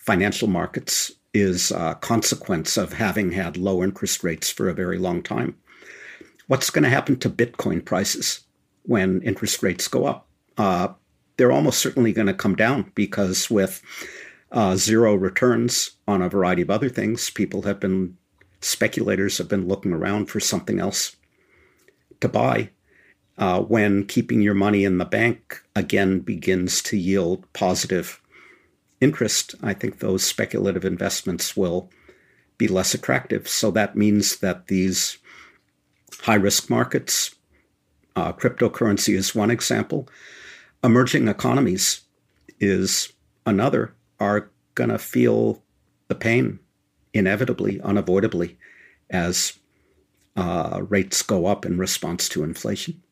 [0.00, 5.22] financial markets is a consequence of having had low interest rates for a very long
[5.22, 5.56] time.
[6.48, 8.40] What's going to happen to Bitcoin prices
[8.82, 10.26] when interest rates go up?
[10.58, 10.88] Uh,
[11.36, 13.82] they're almost certainly going to come down because with
[14.50, 18.16] uh, zero returns on a variety of other things, people have been
[18.60, 21.16] speculators have been looking around for something else
[22.20, 22.70] to buy.
[23.38, 28.20] Uh, when keeping your money in the bank again begins to yield positive
[29.00, 31.90] interest, I think those speculative investments will
[32.58, 33.48] be less attractive.
[33.48, 35.18] So that means that these
[36.22, 37.34] high risk markets,
[38.16, 40.08] uh, cryptocurrency is one example,
[40.84, 42.02] emerging economies
[42.58, 43.12] is
[43.46, 45.62] another, are going to feel
[46.08, 46.58] the pain
[47.14, 48.58] inevitably, unavoidably,
[49.08, 49.58] as
[50.36, 53.02] uh, rates go up in response to inflation.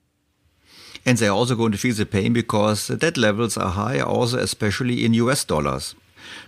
[1.09, 4.39] And they're also going to feel the pain because the debt levels are high, also
[4.39, 5.95] especially in US dollars.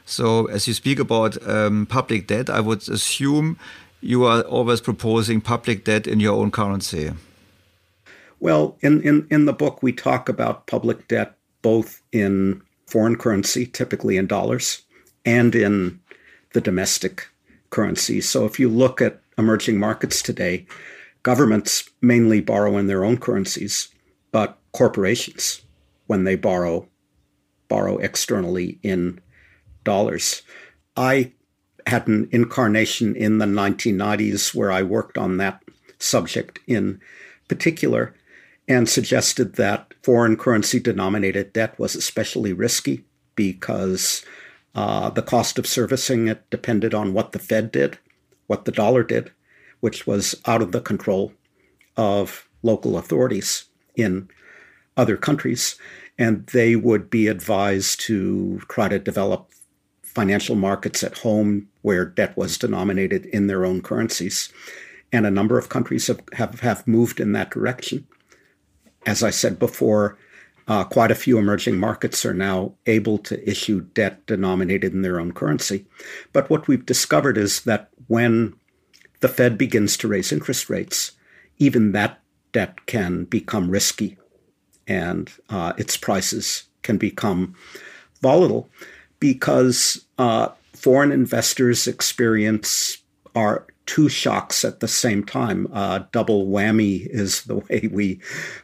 [0.05, 3.59] So, as you speak about um, public debt, I would assume
[4.03, 7.13] you are always proposing public debt in your own currency.
[8.39, 13.65] Well, in, in, in the book, we talk about public debt both in foreign currency,
[13.65, 14.83] typically in dollars,
[15.25, 16.01] and in
[16.53, 17.31] the domestic
[17.71, 18.21] currency.
[18.21, 20.67] So if you look at emerging markets today,
[21.23, 23.89] governments mainly borrow in their own currencies,
[24.33, 25.63] but corporations,
[26.07, 26.89] when they borrow,
[27.69, 29.21] borrow externally in
[29.85, 30.43] dollars.
[30.97, 31.33] I
[31.87, 35.63] had an incarnation in the 1990s where I worked on that
[35.99, 37.01] subject in
[37.49, 38.15] particular
[38.69, 44.25] and suggested that foreign currency denominated debt was especially risky because
[44.75, 47.99] uh, the cost of servicing it depended on what the Fed did,
[48.47, 49.33] what the dollar did,
[49.81, 51.33] which was out of the control
[51.97, 53.70] of local authorities
[54.01, 54.29] in
[54.97, 55.77] other countries.
[56.19, 59.51] And they would be advised to try to develop
[60.03, 64.53] financial markets at home where debt was denominated in their own currencies.
[65.13, 68.07] And a number of countries have, have, have moved in that direction.
[69.07, 70.19] As I said before,
[70.69, 75.19] uh, quite a few emerging markets are now able to issue debt denominated in their
[75.19, 75.87] own currency.
[76.33, 78.55] But what we've discovered is that when
[79.21, 81.13] the Fed begins to raise interest rates,
[81.59, 82.20] even that
[82.53, 84.17] debt can become risky
[84.87, 87.55] and uh, its prices can become
[88.23, 88.69] volatile
[89.21, 92.99] because uh, foreign investors experience
[93.35, 95.69] our two shocks at the same time.
[95.73, 98.21] Uh, double whammy is the way we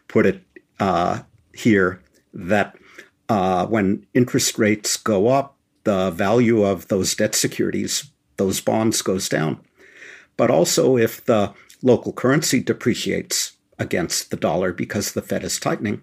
[0.08, 0.42] put it
[0.80, 1.20] uh,
[1.54, 2.00] here.
[2.32, 2.76] That
[3.28, 9.28] uh, when interest rates go up, the value of those debt securities, those bonds, goes
[9.28, 9.60] down.
[10.36, 13.45] But also, if the local currency depreciates
[13.78, 16.02] against the dollar because the Fed is tightening,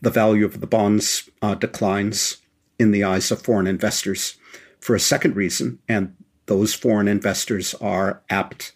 [0.00, 2.38] the value of the bonds uh, declines
[2.78, 4.36] in the eyes of foreign investors
[4.80, 6.14] for a second reason, and
[6.46, 8.72] those foreign investors are apt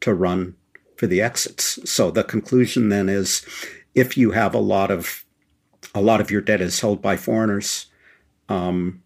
[0.00, 0.54] to run
[0.96, 1.78] for the exits.
[1.90, 3.46] So the conclusion then is
[3.94, 5.24] if you have a lot of
[5.94, 7.86] a lot of your debt is held by foreigners,
[8.50, 9.02] um,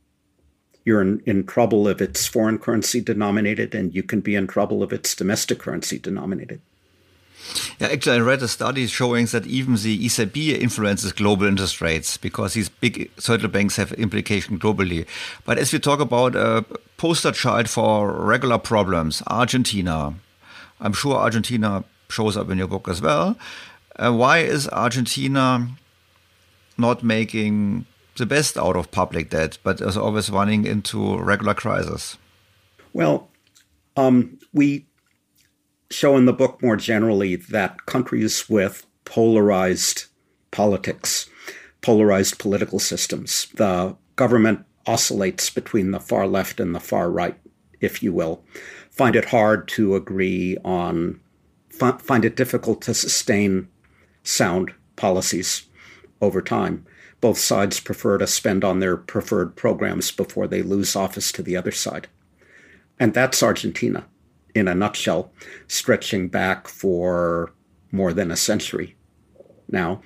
[0.85, 4.83] you're in, in trouble if it's foreign currency denominated, and you can be in trouble
[4.83, 6.61] if it's domestic currency denominated.
[7.79, 12.17] Yeah, actually, I read a study showing that even the ECB influences global interest rates
[12.17, 15.07] because these big central banks have implication globally.
[15.45, 16.65] But as we talk about a
[16.97, 20.15] poster child for regular problems, Argentina,
[20.81, 23.37] I'm sure Argentina shows up in your book as well.
[23.97, 25.69] Uh, why is Argentina
[26.79, 32.19] not making the best out of public debt, but is always running into regular crisis?
[32.93, 33.29] Well,
[33.97, 34.87] um, we
[35.91, 40.07] show in the book more generally that countries with polarized
[40.51, 41.29] politics,
[41.81, 47.37] polarized political systems, the government oscillates between the far left and the far right,
[47.81, 48.45] if you will,
[48.91, 51.21] find it hard to agree on,
[51.71, 53.69] find it difficult to sustain
[54.23, 55.69] sound policies
[56.21, 56.87] over time.
[57.21, 61.57] Both sides prefer to spend on their preferred programs before they lose office to the
[61.57, 62.09] other side.
[62.99, 64.07] And that's Argentina
[64.55, 65.33] in a nutshell,
[65.69, 67.53] stretching back for
[67.93, 68.97] more than a century
[69.69, 70.03] now.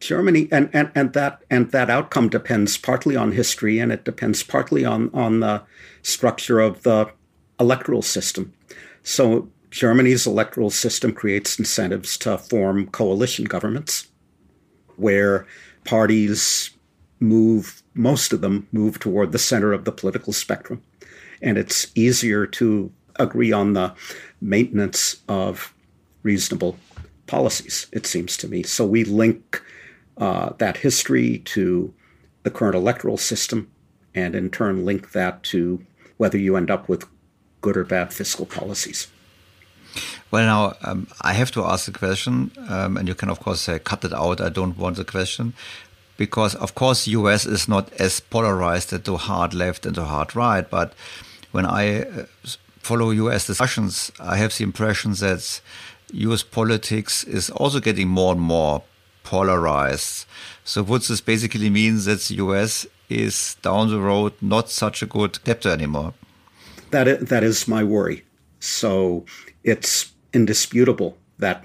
[0.00, 4.42] Germany and, and, and that and that outcome depends partly on history and it depends
[4.42, 5.62] partly on, on the
[6.02, 7.10] structure of the
[7.58, 8.54] electoral system.
[9.02, 14.08] So Germany's electoral system creates incentives to form coalition governments
[14.96, 15.46] where
[15.84, 16.70] parties
[17.20, 20.82] move most of them move toward the center of the political spectrum.
[21.42, 23.94] And it's easier to agree on the
[24.40, 25.74] maintenance of
[26.22, 26.76] reasonable
[27.26, 28.62] policies, it seems to me.
[28.62, 29.62] So we link
[30.18, 31.92] uh, that history to
[32.42, 33.70] the current electoral system
[34.14, 35.84] and in turn link that to
[36.16, 37.06] whether you end up with
[37.60, 39.08] good or bad fiscal policies.
[40.30, 43.62] Well, now um, I have to ask a question, um, and you can of course
[43.62, 44.40] say cut it out.
[44.40, 45.54] I don't want the question
[46.16, 47.46] because, of course, U.S.
[47.46, 50.68] is not as polarized to hard left and to hard right.
[50.68, 50.92] But
[51.50, 52.26] when I uh,
[52.80, 55.60] follow US discussions, I have the impression that
[56.12, 58.82] US politics is also getting more and more
[59.22, 60.26] polarized.
[60.64, 65.06] So, would this basically mean that the US is down the road not such a
[65.06, 66.14] good debtor anymore?
[66.90, 68.24] That is, that is my worry.
[68.60, 69.24] So,
[69.62, 71.64] it's indisputable that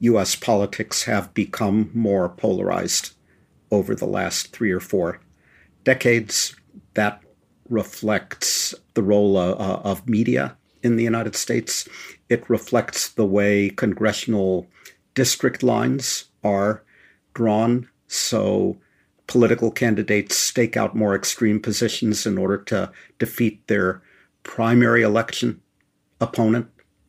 [0.00, 3.12] US politics have become more polarized
[3.70, 5.20] over the last three or four
[5.84, 6.54] decades.
[6.94, 7.21] That
[7.72, 11.88] reflects the role of, uh, of media in the United States.
[12.28, 14.68] It reflects the way congressional
[15.14, 16.84] district lines are
[17.34, 17.88] drawn.
[18.06, 18.76] So
[19.26, 24.02] political candidates stake out more extreme positions in order to defeat their
[24.42, 25.62] primary election
[26.20, 26.68] opponent.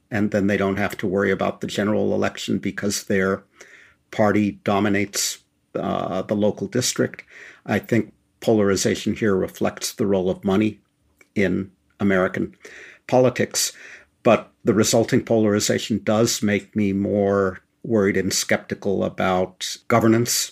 [0.10, 3.44] And then they don't have to worry about the general election because their
[4.12, 5.40] party dominates
[5.76, 7.26] uh, the local district.
[7.66, 10.80] I think polarization here reflects the role of money
[11.34, 12.56] in American
[13.08, 13.72] politics.
[14.22, 20.52] But the resulting polarization does make me more worried and skeptical about governance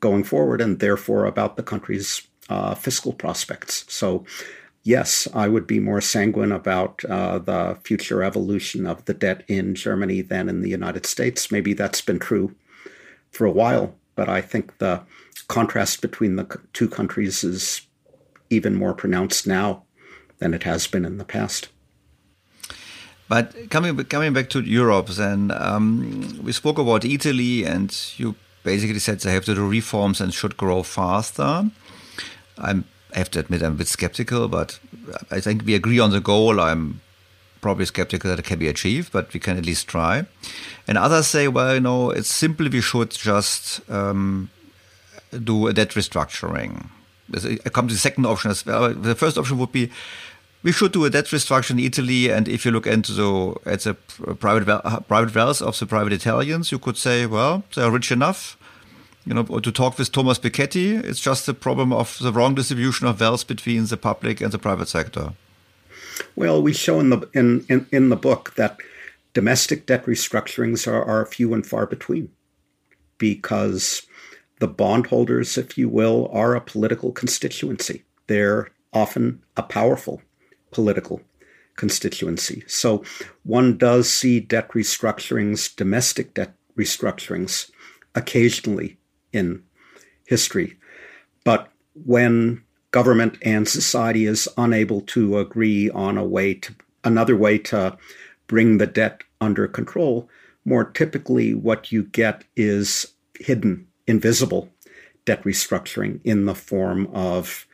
[0.00, 3.84] going forward and therefore about the country's uh, fiscal prospects.
[3.88, 4.24] So,
[4.82, 9.74] yes, I would be more sanguine about uh, the future evolution of the debt in
[9.74, 11.50] Germany than in the United States.
[11.50, 12.54] Maybe that's been true
[13.30, 15.02] for a while, but I think the
[15.48, 17.82] contrast between the two countries is
[18.50, 19.84] even more pronounced now
[20.38, 21.68] than it has been in the past.
[23.28, 28.98] But coming coming back to Europe, then um, we spoke about Italy, and you basically
[28.98, 31.70] said they have to do reforms and should grow faster.
[32.58, 34.78] I'm I have to admit I'm a bit skeptical, but
[35.30, 36.60] I think we agree on the goal.
[36.60, 37.00] I'm
[37.60, 40.26] probably skeptical that it can be achieved, but we can at least try.
[40.86, 44.50] And others say, well, you know, it's simply we should just um,
[45.42, 46.88] do a debt restructuring.
[47.32, 48.92] I come to the second option as well.
[48.92, 49.90] The first option would be
[50.62, 52.30] we should do a debt restructuring in Italy.
[52.30, 53.94] And if you look into the at the
[54.34, 58.56] private private wealth of the private Italians, you could say, well, they are rich enough.
[59.26, 63.06] You know, to talk with Thomas Piketty, it's just the problem of the wrong distribution
[63.06, 65.32] of wealth between the public and the private sector.
[66.36, 68.78] Well, we show in the in, in, in the book that
[69.32, 72.30] domestic debt restructurings are, are few and far between
[73.18, 74.02] because
[74.60, 78.04] the bondholders, if you will, are a political constituency.
[78.26, 80.22] They're often a powerful
[80.70, 81.20] political
[81.76, 82.62] constituency.
[82.66, 83.04] So
[83.42, 87.70] one does see debt restructurings, domestic debt restructurings,
[88.14, 88.98] occasionally
[89.32, 89.62] in
[90.26, 90.78] history.
[91.44, 91.68] But
[92.04, 97.96] when government and society is unable to agree on a way to another way to
[98.46, 100.28] bring the debt under control,
[100.64, 104.70] more typically what you get is hidden, invisible
[105.24, 107.66] debt restructuring in the form of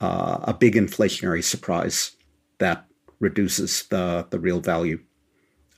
[0.00, 2.16] uh, a big inflationary surprise
[2.58, 2.84] that
[3.20, 5.00] reduces the, the real value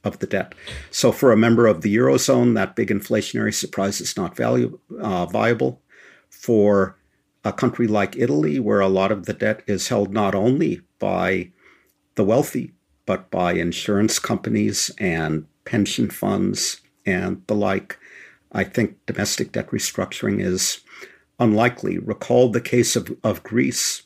[0.05, 0.55] of the debt.
[0.91, 5.27] So, for a member of the Eurozone, that big inflationary surprise is not value, uh,
[5.27, 5.83] viable.
[6.31, 6.97] For
[7.45, 11.51] a country like Italy, where a lot of the debt is held not only by
[12.15, 12.73] the wealthy,
[13.07, 17.99] but by insurance companies and pension funds and the like,
[18.53, 20.81] I think domestic debt restructuring is
[21.39, 21.99] unlikely.
[21.99, 24.03] Recall the case of, of Greece.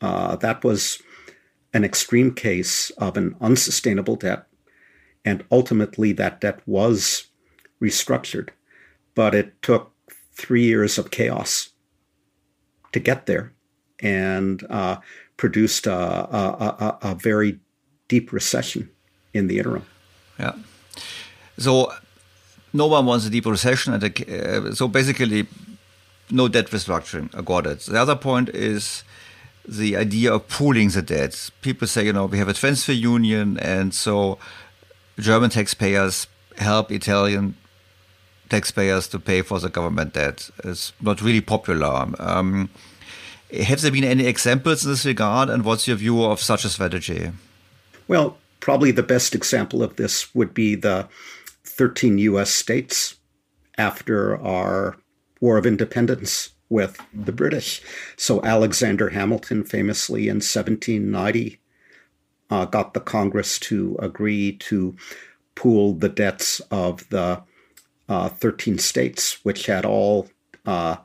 [0.00, 1.02] Uh, that was
[1.72, 4.46] an extreme case of an unsustainable debt,
[5.24, 7.26] and ultimately that debt was
[7.82, 8.50] restructured.
[9.14, 9.92] But it took
[10.32, 11.70] three years of chaos
[12.92, 13.52] to get there
[14.00, 14.96] and uh,
[15.36, 17.60] produced a, a, a, a, very
[18.08, 18.90] deep recession
[19.34, 19.84] in the interim.
[20.38, 20.54] Yeah.
[21.58, 21.92] So
[22.72, 23.94] no one wants a deep recession.
[23.94, 25.46] And uh, so basically,
[26.30, 27.34] no debt restructuring.
[27.36, 27.80] I got it.
[27.80, 29.04] The other point is
[29.66, 31.50] the idea of pooling the debt.
[31.62, 34.38] People say, you know, we have a transfer union, and so
[35.18, 37.56] German taxpayers help Italian
[38.48, 40.50] taxpayers to pay for the government debt.
[40.64, 42.08] It's not really popular.
[42.18, 42.68] Um,
[43.52, 46.68] have there been any examples in this regard, and what's your view of such a
[46.68, 47.30] strategy?
[48.08, 51.08] Well, probably the best example of this would be the
[51.80, 53.16] 13 US states
[53.78, 54.98] after our
[55.40, 57.80] War of Independence with the British.
[58.18, 61.58] So Alexander Hamilton famously in 1790
[62.50, 64.94] uh, got the Congress to agree to
[65.54, 67.42] pool the debts of the
[68.10, 70.28] uh, 13 states, which had all
[70.66, 70.96] uh,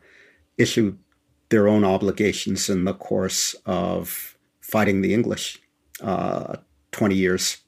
[0.58, 1.00] issued
[1.48, 5.58] their own obligations in the course of fighting the English
[6.02, 6.58] uh,
[6.92, 7.62] 20 years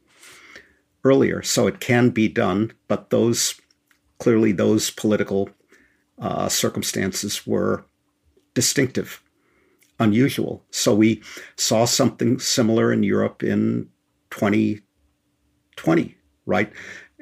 [1.04, 1.42] earlier.
[1.42, 3.56] So it can be done, but those
[4.20, 5.50] clearly those political
[6.20, 7.86] uh, circumstances were
[8.54, 9.22] distinctive,
[10.00, 10.64] unusual.
[10.72, 11.22] So we
[11.56, 13.90] saw something similar in Europe in
[14.32, 16.74] 2020, right?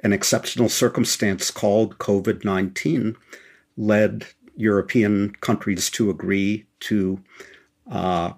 [0.05, 3.15] an exceptional circumstance called COVID 19
[3.75, 7.19] led European countries to agree to
[7.89, 8.33] uh,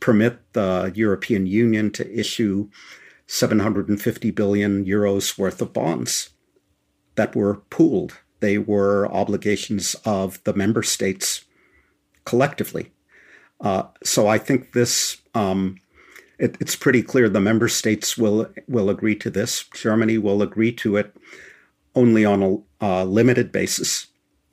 [0.00, 2.68] permit the European Union to issue
[3.28, 6.30] 750 billion euros worth of bonds
[7.14, 8.18] that were pooled.
[8.40, 11.44] They were obligations of the member states
[12.24, 12.90] collectively.
[13.60, 15.76] Uh, so I think this um,
[16.38, 19.64] it, it's pretty clear the member states will will agree to this.
[19.74, 21.14] Germany will agree to it
[21.94, 24.06] only on a, a limited basis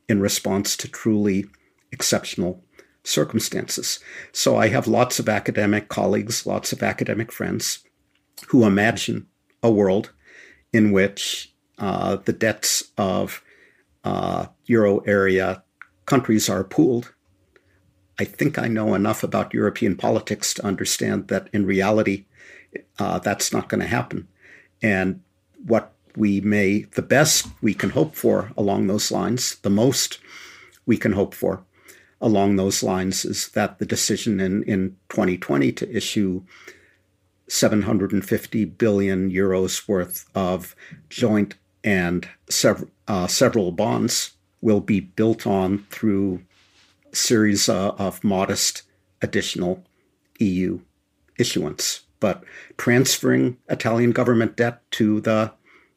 [0.09, 1.45] in response to truly
[1.93, 2.61] exceptional
[3.05, 3.99] circumstances.
[4.33, 7.84] So I have lots of academic colleagues, lots of academic friends
[8.47, 9.27] who imagine
[9.63, 10.11] a world
[10.73, 13.43] in which uh, the debts of
[14.03, 15.63] uh, euro area
[16.05, 17.15] countries are pooled
[18.17, 22.25] I think I know enough about European politics to understand that in reality,
[22.97, 24.27] uh, that's not going to happen.
[24.81, 25.21] And
[25.65, 30.19] what we may, the best we can hope for along those lines, the most
[30.85, 31.65] we can hope for
[32.21, 36.43] along those lines is that the decision in, in 2020 to issue
[37.47, 40.75] 750 billion euros worth of
[41.09, 44.31] joint and sev- uh, several bonds
[44.61, 46.41] will be built on through
[47.11, 48.81] a series uh, of modest
[49.21, 49.83] additional
[50.39, 50.79] EU
[51.37, 52.01] issuance.
[52.19, 52.43] But
[52.77, 55.53] transferring Italian government debt to the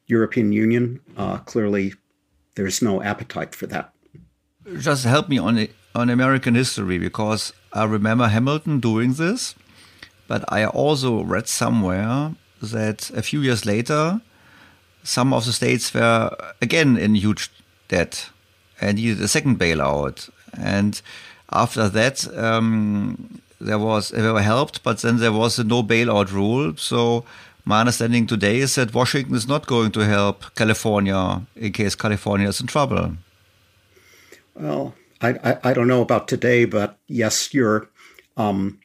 [0.06, 1.94] European Union, uh, clearly
[2.56, 3.92] there's no appetite for that.
[4.78, 9.54] Just help me on on American history because I remember Hamilton doing this,
[10.28, 14.20] but I also read somewhere that a few years later,
[15.02, 17.50] some of the states were again in huge
[17.88, 18.30] debt
[18.80, 20.30] and needed a second bailout.
[20.56, 21.00] And
[21.50, 26.30] after that, um, there was they were helped, but then there was a no bailout
[26.30, 26.76] rule.
[26.76, 27.24] So
[27.64, 32.48] my understanding today is that Washington is not going to help California in case California
[32.48, 33.16] is in trouble.
[34.54, 37.88] Well, I, I, I don't know about today, but yes, your
[38.36, 38.78] um,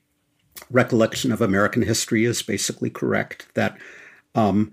[0.74, 3.47] recollection of American history is basically correct.
[3.53, 3.78] That
[4.36, 4.71] um,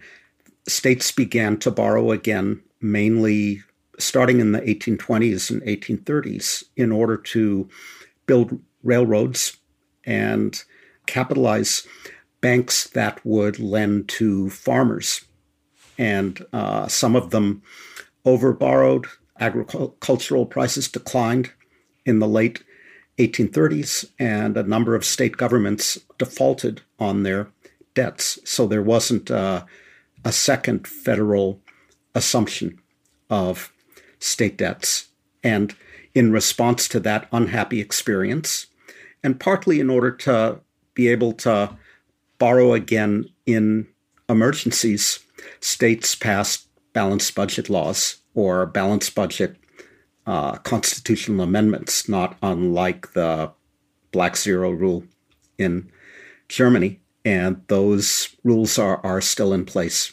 [0.66, 3.62] states began to borrow again, mainly
[3.98, 7.68] starting in the 1820s and 1830s, in order to
[8.26, 9.59] build railroads
[10.05, 10.64] and
[11.07, 11.86] capitalize
[12.40, 15.24] banks that would lend to farmers.
[15.98, 17.62] And uh, some of them
[18.24, 19.07] overborrowed,
[19.38, 21.53] agricultural prices declined
[22.07, 22.64] in the late
[23.27, 27.49] 1830s, and a number of state governments defaulted on their
[27.95, 28.39] debts.
[28.45, 29.64] So there wasn't uh,
[30.25, 31.61] a second federal
[32.14, 32.81] assumption
[33.29, 33.73] of
[34.18, 35.09] state debts.
[35.43, 35.75] And
[36.14, 38.66] in response to that unhappy experience,
[39.23, 40.61] and partly in order to
[40.95, 41.77] be able to
[42.39, 43.87] borrow again in
[44.29, 45.21] emergencies,
[45.61, 49.57] states passed balanced budget laws or balanced budget
[50.31, 53.51] uh, constitutional amendments, not unlike the
[54.12, 55.03] Black Zero rule
[55.59, 55.91] in
[56.49, 57.01] Germany.
[57.24, 60.12] And those rules are, are still in place.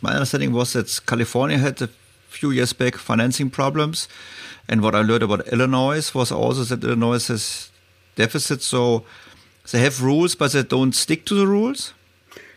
[0.00, 1.90] My understanding was that California had a
[2.28, 4.08] few years back financing problems.
[4.66, 7.70] And what I learned about Illinois was also that Illinois has
[8.16, 8.64] deficits.
[8.64, 9.04] So
[9.70, 11.92] they have rules, but they don't stick to the rules?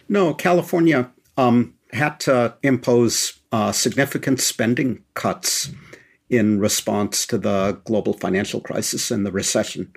[0.08, 5.70] No, California um, had to impose uh, significant spending cuts
[6.30, 9.92] in response to the global financial crisis and the recession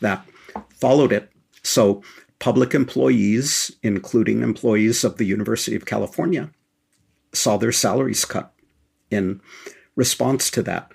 [0.00, 0.26] that
[0.74, 1.30] followed it.
[1.62, 2.02] So,
[2.38, 6.50] public employees, including employees of the University of California,
[7.32, 8.52] saw their salaries cut
[9.10, 9.40] in
[9.96, 10.90] response to that.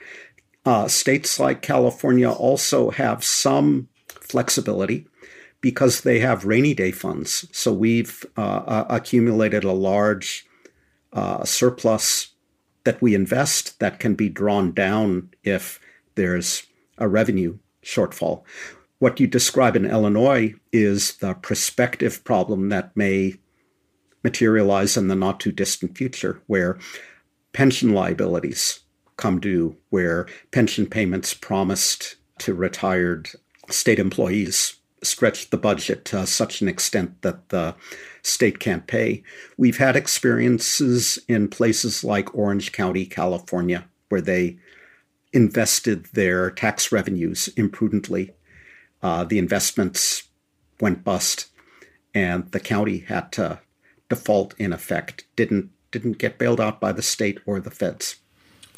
[0.66, 5.08] Uh, states like California also have some flexibility
[5.62, 7.48] because they have rainy day funds.
[7.52, 10.46] So we've uh, accumulated a large
[11.14, 12.34] uh, surplus
[12.88, 15.78] that we invest that can be drawn down if
[16.16, 16.64] there's
[16.98, 18.44] a revenue shortfall.
[19.00, 23.34] What you describe in Illinois is the prospective problem that may
[24.24, 26.80] materialize in the not too distant future, where
[27.52, 28.80] pension liabilities
[29.18, 33.32] come due, where pension payments promised to retired
[33.70, 37.76] state employees stretched the budget to such an extent that the
[38.24, 39.24] state can't pay.
[39.58, 44.58] We've had experiences in places like Orange County, California, where they
[45.34, 48.34] invested their tax revenues imprudently.
[49.02, 50.24] Uh, the investments
[50.80, 51.48] went bust,
[52.14, 53.60] and the county had to
[54.10, 55.26] default in effect.
[55.36, 58.18] Didn't didn't get bailed out by the state or the feds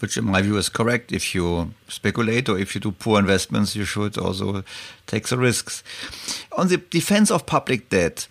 [0.01, 1.11] which in my view is correct.
[1.11, 4.63] If you speculate or if you do poor investments, you should also
[5.07, 5.83] take the risks.
[6.57, 8.27] On the defense of public debt,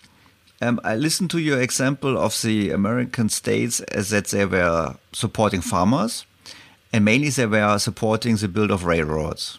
[0.61, 5.61] um, I listened to your example of the American states as that they were supporting
[5.61, 6.25] farmers,
[6.93, 9.59] and mainly they were supporting the build of railroads.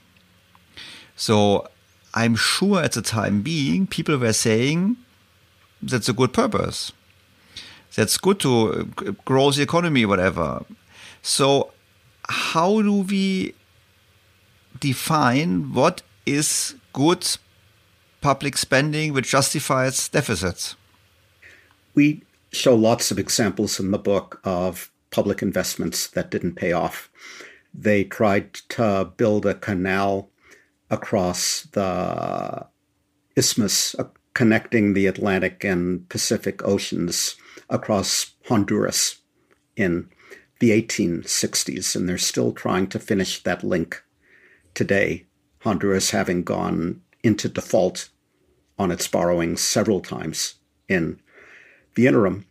[1.16, 1.70] So
[2.14, 4.98] I'm sure at the time being, people were saying
[5.82, 6.92] that's a good purpose.
[7.96, 8.92] That's good to
[9.26, 10.66] grow the economy, whatever.
[11.22, 11.72] So
[12.30, 13.56] how do we
[14.80, 17.28] define what is good
[18.22, 20.76] public spending which justifies deficits?
[21.96, 27.10] We show lots of examples in the book of public investments that didn't pay off.
[27.74, 30.30] They tried to build a canal
[30.90, 32.66] across the
[33.36, 37.36] isthmus uh, connecting the Atlantic and Pacific Oceans
[37.70, 39.18] across Honduras
[39.76, 40.10] in
[40.60, 44.04] the 1860s, and they're still trying to finish that link
[44.74, 45.26] today.
[45.60, 48.10] Honduras having gone into default
[48.78, 50.56] on its borrowing several times
[50.88, 51.20] in
[51.96, 52.46] the interim.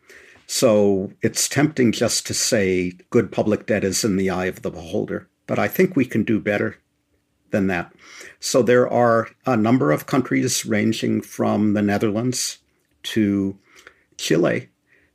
[0.46, 4.70] So it's tempting just to say good public debt is in the eye of the
[4.70, 6.78] beholder, but I think we can do better
[7.50, 7.92] than that.
[8.40, 12.58] So there are a number of countries ranging from the Netherlands
[13.04, 13.58] to
[14.16, 14.68] Chile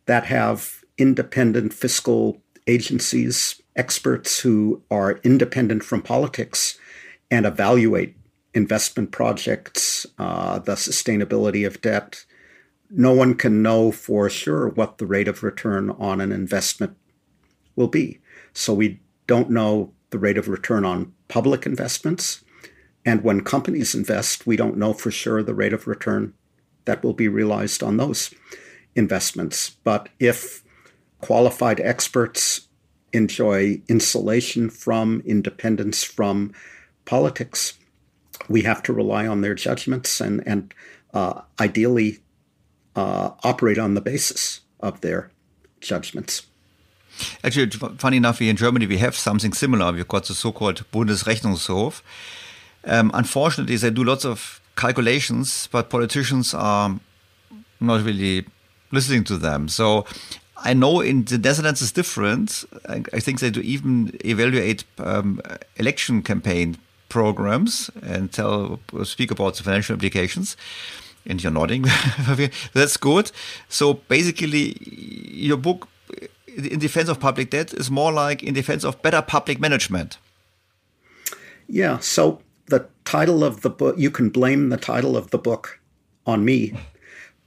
[0.06, 6.78] that have independent fiscal agencies, experts who are independent from politics
[7.32, 8.16] and evaluate
[8.54, 12.26] investment projects, uh, the sustainability of debt.
[12.90, 16.96] No one can know for sure what the rate of return on an investment
[17.76, 18.20] will be.
[18.54, 22.44] So we don't know the rate of return on public investments.
[23.06, 26.34] And when companies invest, we don't know for sure the rate of return
[26.86, 28.34] that will be realized on those
[28.96, 29.72] investments.
[29.84, 30.63] But if
[31.24, 32.68] qualified experts
[33.14, 36.54] enjoy insulation from, independence from
[37.06, 37.74] politics,
[38.50, 40.74] we have to rely on their judgments and, and
[41.14, 42.20] uh, ideally
[42.96, 45.32] uh, operate on the basis of their
[45.80, 46.44] judgments.
[47.44, 49.94] Actually, funny enough, here in Germany we have something similar.
[49.94, 52.02] We've got the so-called Bundesrechnungshof.
[52.86, 57.00] Um, unfortunately, they do lots of calculations, but politicians are
[57.80, 58.46] not really
[58.92, 59.68] listening to them.
[59.70, 60.06] So
[60.64, 62.64] I know in the Netherlands is different.
[62.88, 65.42] I, I think they do even evaluate um,
[65.76, 66.78] election campaign
[67.10, 70.58] programs and tell speak about the financial implications.
[71.26, 71.86] And you're nodding.
[72.74, 73.32] That's good.
[73.70, 74.78] So basically,
[75.32, 75.88] your book
[76.48, 80.18] in defense of public debt is more like in defense of better public management.
[81.68, 82.00] Yeah.
[82.00, 85.80] So the title of the book, you can blame the title of the book
[86.26, 86.74] on me,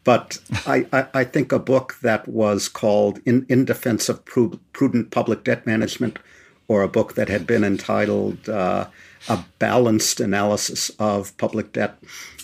[0.07, 5.11] but I, I, I think a book that was called In, in Defense of Prudent
[5.11, 6.21] Public Debt Management,
[6.69, 8.87] or a book that had been entitled uh,
[9.29, 11.99] A Balanced Analysis of Public Debt,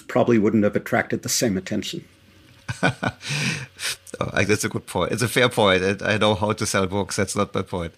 [0.08, 2.04] probably wouldn't have attracted the same attention.
[2.82, 5.12] oh, that's a good point.
[5.12, 6.02] It's a fair point.
[6.02, 7.14] I know how to sell books.
[7.14, 7.94] That's not my point.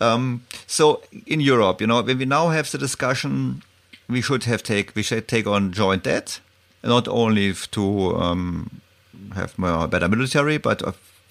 [0.00, 3.64] Um, so in Europe, you know, when we now have the discussion,
[4.08, 6.40] we should have take we should take on joint debt,
[6.82, 8.80] not only to um,
[9.34, 10.82] have more better military, but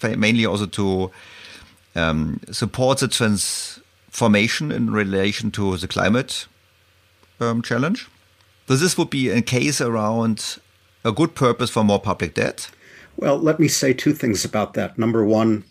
[0.02, 1.10] mainly also to
[1.94, 6.46] um, support the transformation in relation to the climate
[7.40, 8.08] um, challenge.
[8.68, 10.58] So this would be a case around
[11.04, 12.70] a good purpose for more public debt?
[13.16, 14.98] Well, let me say two things about that.
[14.98, 15.64] Number one,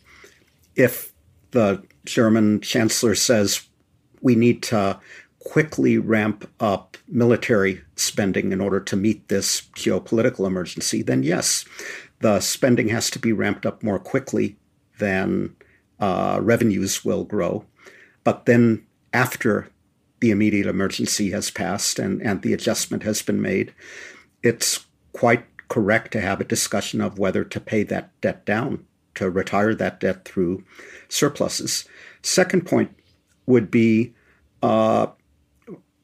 [0.75, 1.11] if
[1.51, 3.67] the German chancellor says
[4.21, 4.99] we need to
[5.39, 11.65] quickly ramp up military spending in order to meet this geopolitical emergency, then yes,
[12.23, 14.55] the spending has to be ramped up more quickly
[14.97, 15.53] than
[15.99, 17.65] uh, revenues will grow.
[18.23, 19.67] But then after
[20.21, 23.73] the immediate emergency has passed and, and the adjustment has been made,
[24.41, 29.29] it's quite correct to have a discussion of whether to pay that debt down, to
[29.29, 30.63] retire that debt through
[31.09, 31.83] surpluses.
[32.21, 32.95] Second point
[33.45, 34.13] would be
[34.61, 35.07] uh,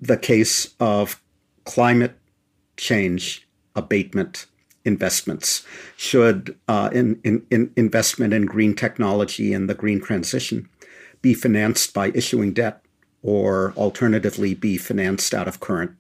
[0.02, 1.22] the case of
[1.64, 2.18] climate
[2.76, 4.48] change abatement
[4.86, 5.66] investments.
[5.98, 10.70] Should uh, in, in, in investment in green technology and the green transition
[11.22, 12.82] be financed by issuing debt
[13.22, 15.92] or alternatively be financed out of current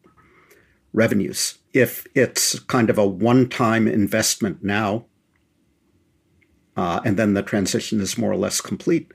[0.94, 1.60] revenues?
[1.74, 5.06] if it's kind of a one time investment now,
[6.76, 9.12] uh, and then the transition is more or less complete,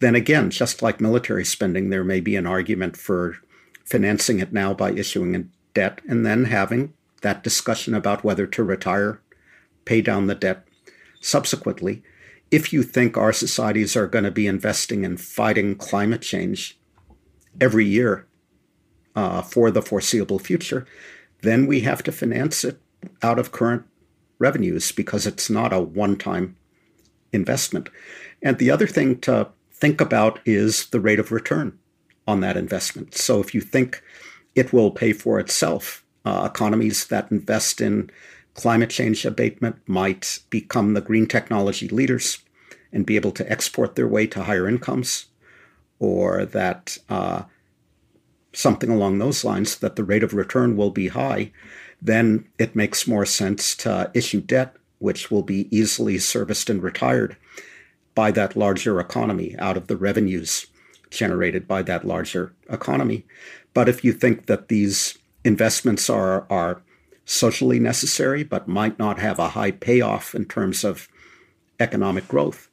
[0.00, 3.36] then again, just like military spending, there may be an argument for
[3.84, 5.44] financing it now by issuing a
[5.74, 6.92] debt and then having
[7.22, 9.20] that discussion about whether to retire,
[9.84, 10.66] pay down the debt
[11.20, 12.02] subsequently.
[12.50, 16.78] If you think our societies are going to be investing in fighting climate change
[17.60, 18.26] every year
[19.14, 20.86] uh, for the foreseeable future,
[21.42, 22.80] then we have to finance it
[23.22, 23.84] out of current
[24.38, 26.56] revenues because it's not a one time
[27.32, 27.88] investment.
[28.42, 31.78] And the other thing to think about is the rate of return
[32.26, 33.14] on that investment.
[33.14, 34.02] So if you think
[34.54, 38.10] it will pay for itself, uh, economies that invest in
[38.54, 42.38] climate change abatement might become the green technology leaders
[42.92, 45.26] and be able to export their way to higher incomes,
[45.98, 47.42] or that uh,
[48.52, 51.52] something along those lines, that the rate of return will be high,
[52.02, 57.36] then it makes more sense to issue debt, which will be easily serviced and retired
[58.14, 60.66] by that larger economy out of the revenues
[61.10, 63.24] generated by that larger economy.
[63.72, 66.82] But if you think that these investments are, are
[67.24, 71.08] socially necessary but might not have a high payoff in terms of
[71.78, 72.68] economic growth,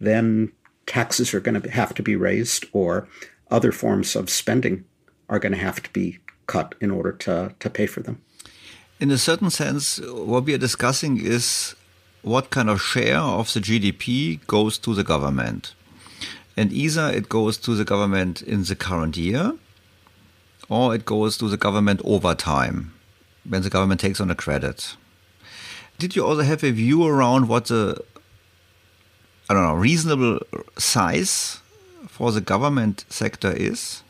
[0.00, 0.52] then
[0.86, 3.08] taxes are going to have to be raised or
[3.50, 4.84] other forms of spending
[5.28, 8.22] are going to have to be cut in order to, to pay for them.
[9.00, 11.74] In a certain sense, what we are discussing is
[12.22, 15.74] what kind of share of the GDP goes to the government.
[16.56, 19.52] And either it goes to the government in the current year,
[20.68, 22.92] or it goes to the government over time
[23.48, 24.96] when the government takes on a credit.
[25.98, 28.02] Did you also have a view around what the
[29.48, 30.40] I don't know reasonable
[30.76, 31.60] size
[32.08, 34.02] for the government sector is?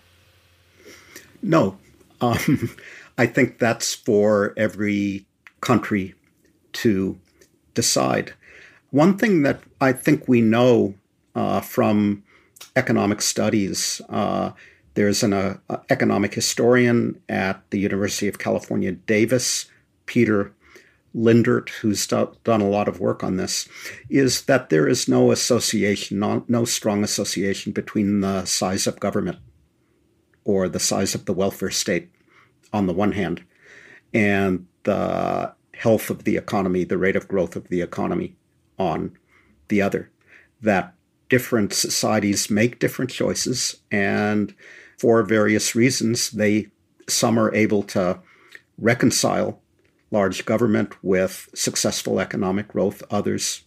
[1.42, 1.78] No.
[2.20, 2.70] Um,
[3.18, 5.26] I think that's for every
[5.60, 6.14] country
[6.72, 7.18] to
[7.74, 8.34] decide.
[8.90, 10.94] One thing that I think we know
[11.34, 12.24] uh, from
[12.74, 14.52] economic studies uh,
[14.96, 15.58] There's an uh,
[15.90, 19.66] economic historian at the University of California, Davis,
[20.06, 20.54] Peter
[21.14, 23.68] Lindert, who's done a lot of work on this,
[24.08, 29.38] is that there is no association, no, no strong association between the size of government
[30.44, 32.08] or the size of the welfare state
[32.72, 33.44] on the one hand
[34.14, 38.34] and the health of the economy, the rate of growth of the economy
[38.78, 39.14] on
[39.68, 40.10] the other.
[40.62, 40.94] That
[41.28, 44.54] different societies make different choices, and
[44.96, 46.68] for various reasons, they
[47.08, 48.18] some are able to
[48.78, 49.60] reconcile
[50.10, 53.62] large government with successful economic growth, others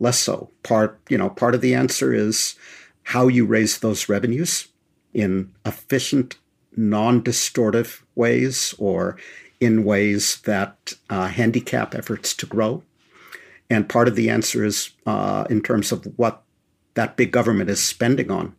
[0.00, 0.50] less so.
[0.62, 2.56] Part, you know, part of the answer is
[3.04, 4.68] how you raise those revenues
[5.12, 6.36] in efficient,
[6.76, 9.16] non-distortive ways or
[9.60, 12.82] in ways that uh, handicap efforts to grow.
[13.70, 16.42] And part of the answer is uh, in terms of what
[16.94, 18.54] that big government is spending on.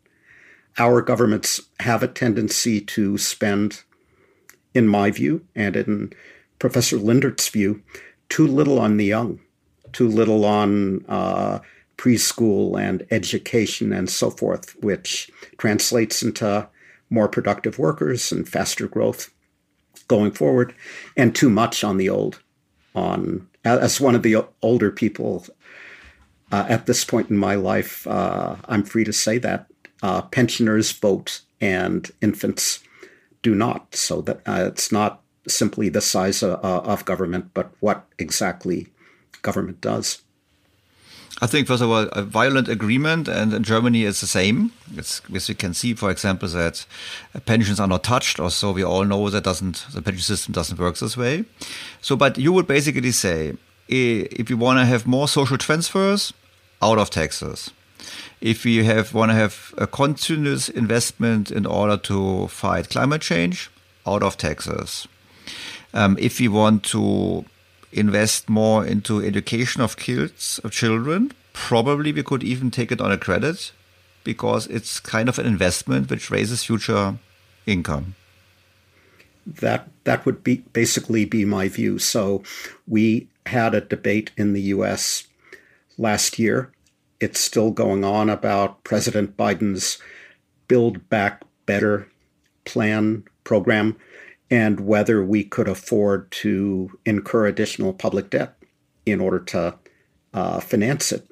[0.77, 3.83] Our governments have a tendency to spend,
[4.73, 6.13] in my view, and in
[6.59, 7.81] Professor Lindert's view,
[8.27, 9.39] too little on the young,
[9.93, 11.59] too little on uh,
[11.97, 16.67] preschool and education and so forth, which translates into
[17.09, 19.31] more productive workers and faster growth
[20.07, 20.75] going forward,
[21.15, 22.41] and too much on the old.
[22.93, 25.45] On as one of the older people
[26.51, 29.67] uh, at this point in my life, uh, I'm free to say that
[30.05, 32.79] uh, pensioners vote and infants
[33.41, 33.95] do not.
[33.95, 35.11] So that uh, it's not
[35.47, 38.87] simply the size of, uh, of government, but what exactly
[39.41, 40.21] government does.
[41.41, 44.71] I think, first of all, a violent agreement, and in Germany it's the same.
[44.95, 46.85] It's, as you can see, for example, that
[47.45, 50.79] pensions are not touched, or so we all know that doesn't the pension system doesn't
[50.79, 51.43] work this way.
[52.01, 53.57] So, but you would basically say,
[53.89, 56.33] if you want to have more social transfers,
[56.81, 57.71] out of taxes.
[58.41, 63.69] If we have want to have a continuous investment in order to fight climate change,
[64.05, 65.07] out of taxes.
[65.93, 67.45] Um, if we want to
[67.91, 73.11] invest more into education of kids, of children, probably we could even take it on
[73.11, 73.71] a credit
[74.23, 77.17] because it's kind of an investment which raises future
[77.65, 78.15] income.
[79.45, 81.99] That that would be basically be my view.
[81.99, 82.43] So
[82.87, 85.27] we had a debate in the US
[85.97, 86.71] last year.
[87.19, 89.97] It's still going on about President Biden's
[90.67, 92.09] Build Back Better
[92.65, 93.95] plan program
[94.51, 98.55] and whether we could afford to incur additional public debt
[99.05, 99.75] in order to
[100.33, 101.27] uh, finance it.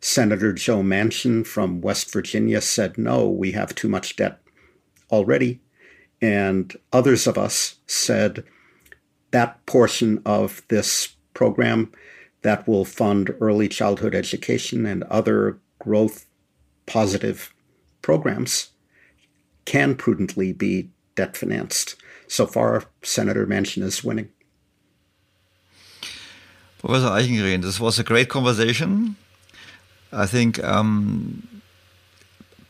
[0.00, 4.40] Senator Joe Manchin from West Virginia said, no, we have too much debt
[5.10, 5.60] already.
[6.20, 8.44] And others of us said
[9.30, 11.90] that portion of this program
[12.42, 16.26] that will fund early childhood education and other growth
[16.86, 17.54] positive
[18.02, 18.70] programs
[19.64, 21.96] can prudently be debt financed
[22.32, 24.30] so far, Senator Manchin is winning.
[26.78, 29.16] Professor Eichengreen, this was a great conversation.
[30.10, 31.46] I think um,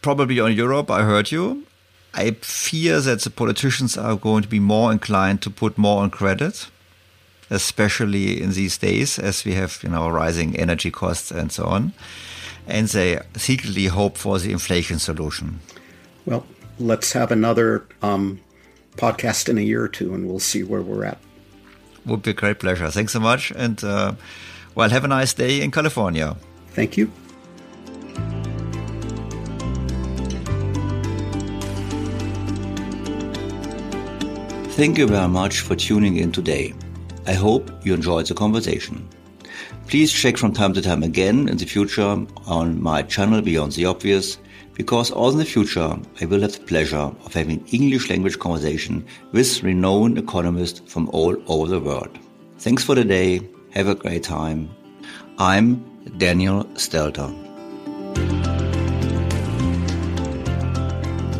[0.02, 1.64] probably on Europe, I heard you.
[2.12, 6.10] I fear that the politicians are going to be more inclined to put more on
[6.10, 6.68] credit,
[7.52, 11.92] especially in these days as we have, you know, rising energy costs and so on.
[12.66, 15.60] And they secretly hope for the inflation solution.
[16.24, 16.46] Well,
[16.78, 18.40] let's have another um,
[18.96, 21.18] podcast in a year or two, and we'll see where we're at.
[22.06, 22.90] Would be a great pleasure.
[22.90, 24.14] Thanks so much, and uh,
[24.74, 26.36] well, have a nice day in California.
[26.70, 27.10] Thank you.
[34.72, 36.72] Thank you very much for tuning in today.
[37.26, 39.08] I hope you enjoyed the conversation.
[39.86, 43.86] Please check from time to time again in the future on my channel Beyond the
[43.86, 44.38] Obvious
[44.74, 49.04] because also in the future I will have the pleasure of having English language conversation
[49.32, 52.18] with renowned economists from all over the world.
[52.58, 53.40] Thanks for the day.
[53.70, 54.70] Have a great time.
[55.38, 55.84] I'm
[56.18, 57.30] Daniel Stelter.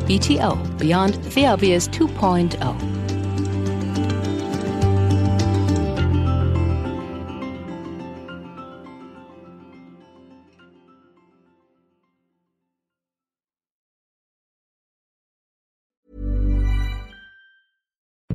[0.06, 2.91] BTO Beyond the Obvious 2.0.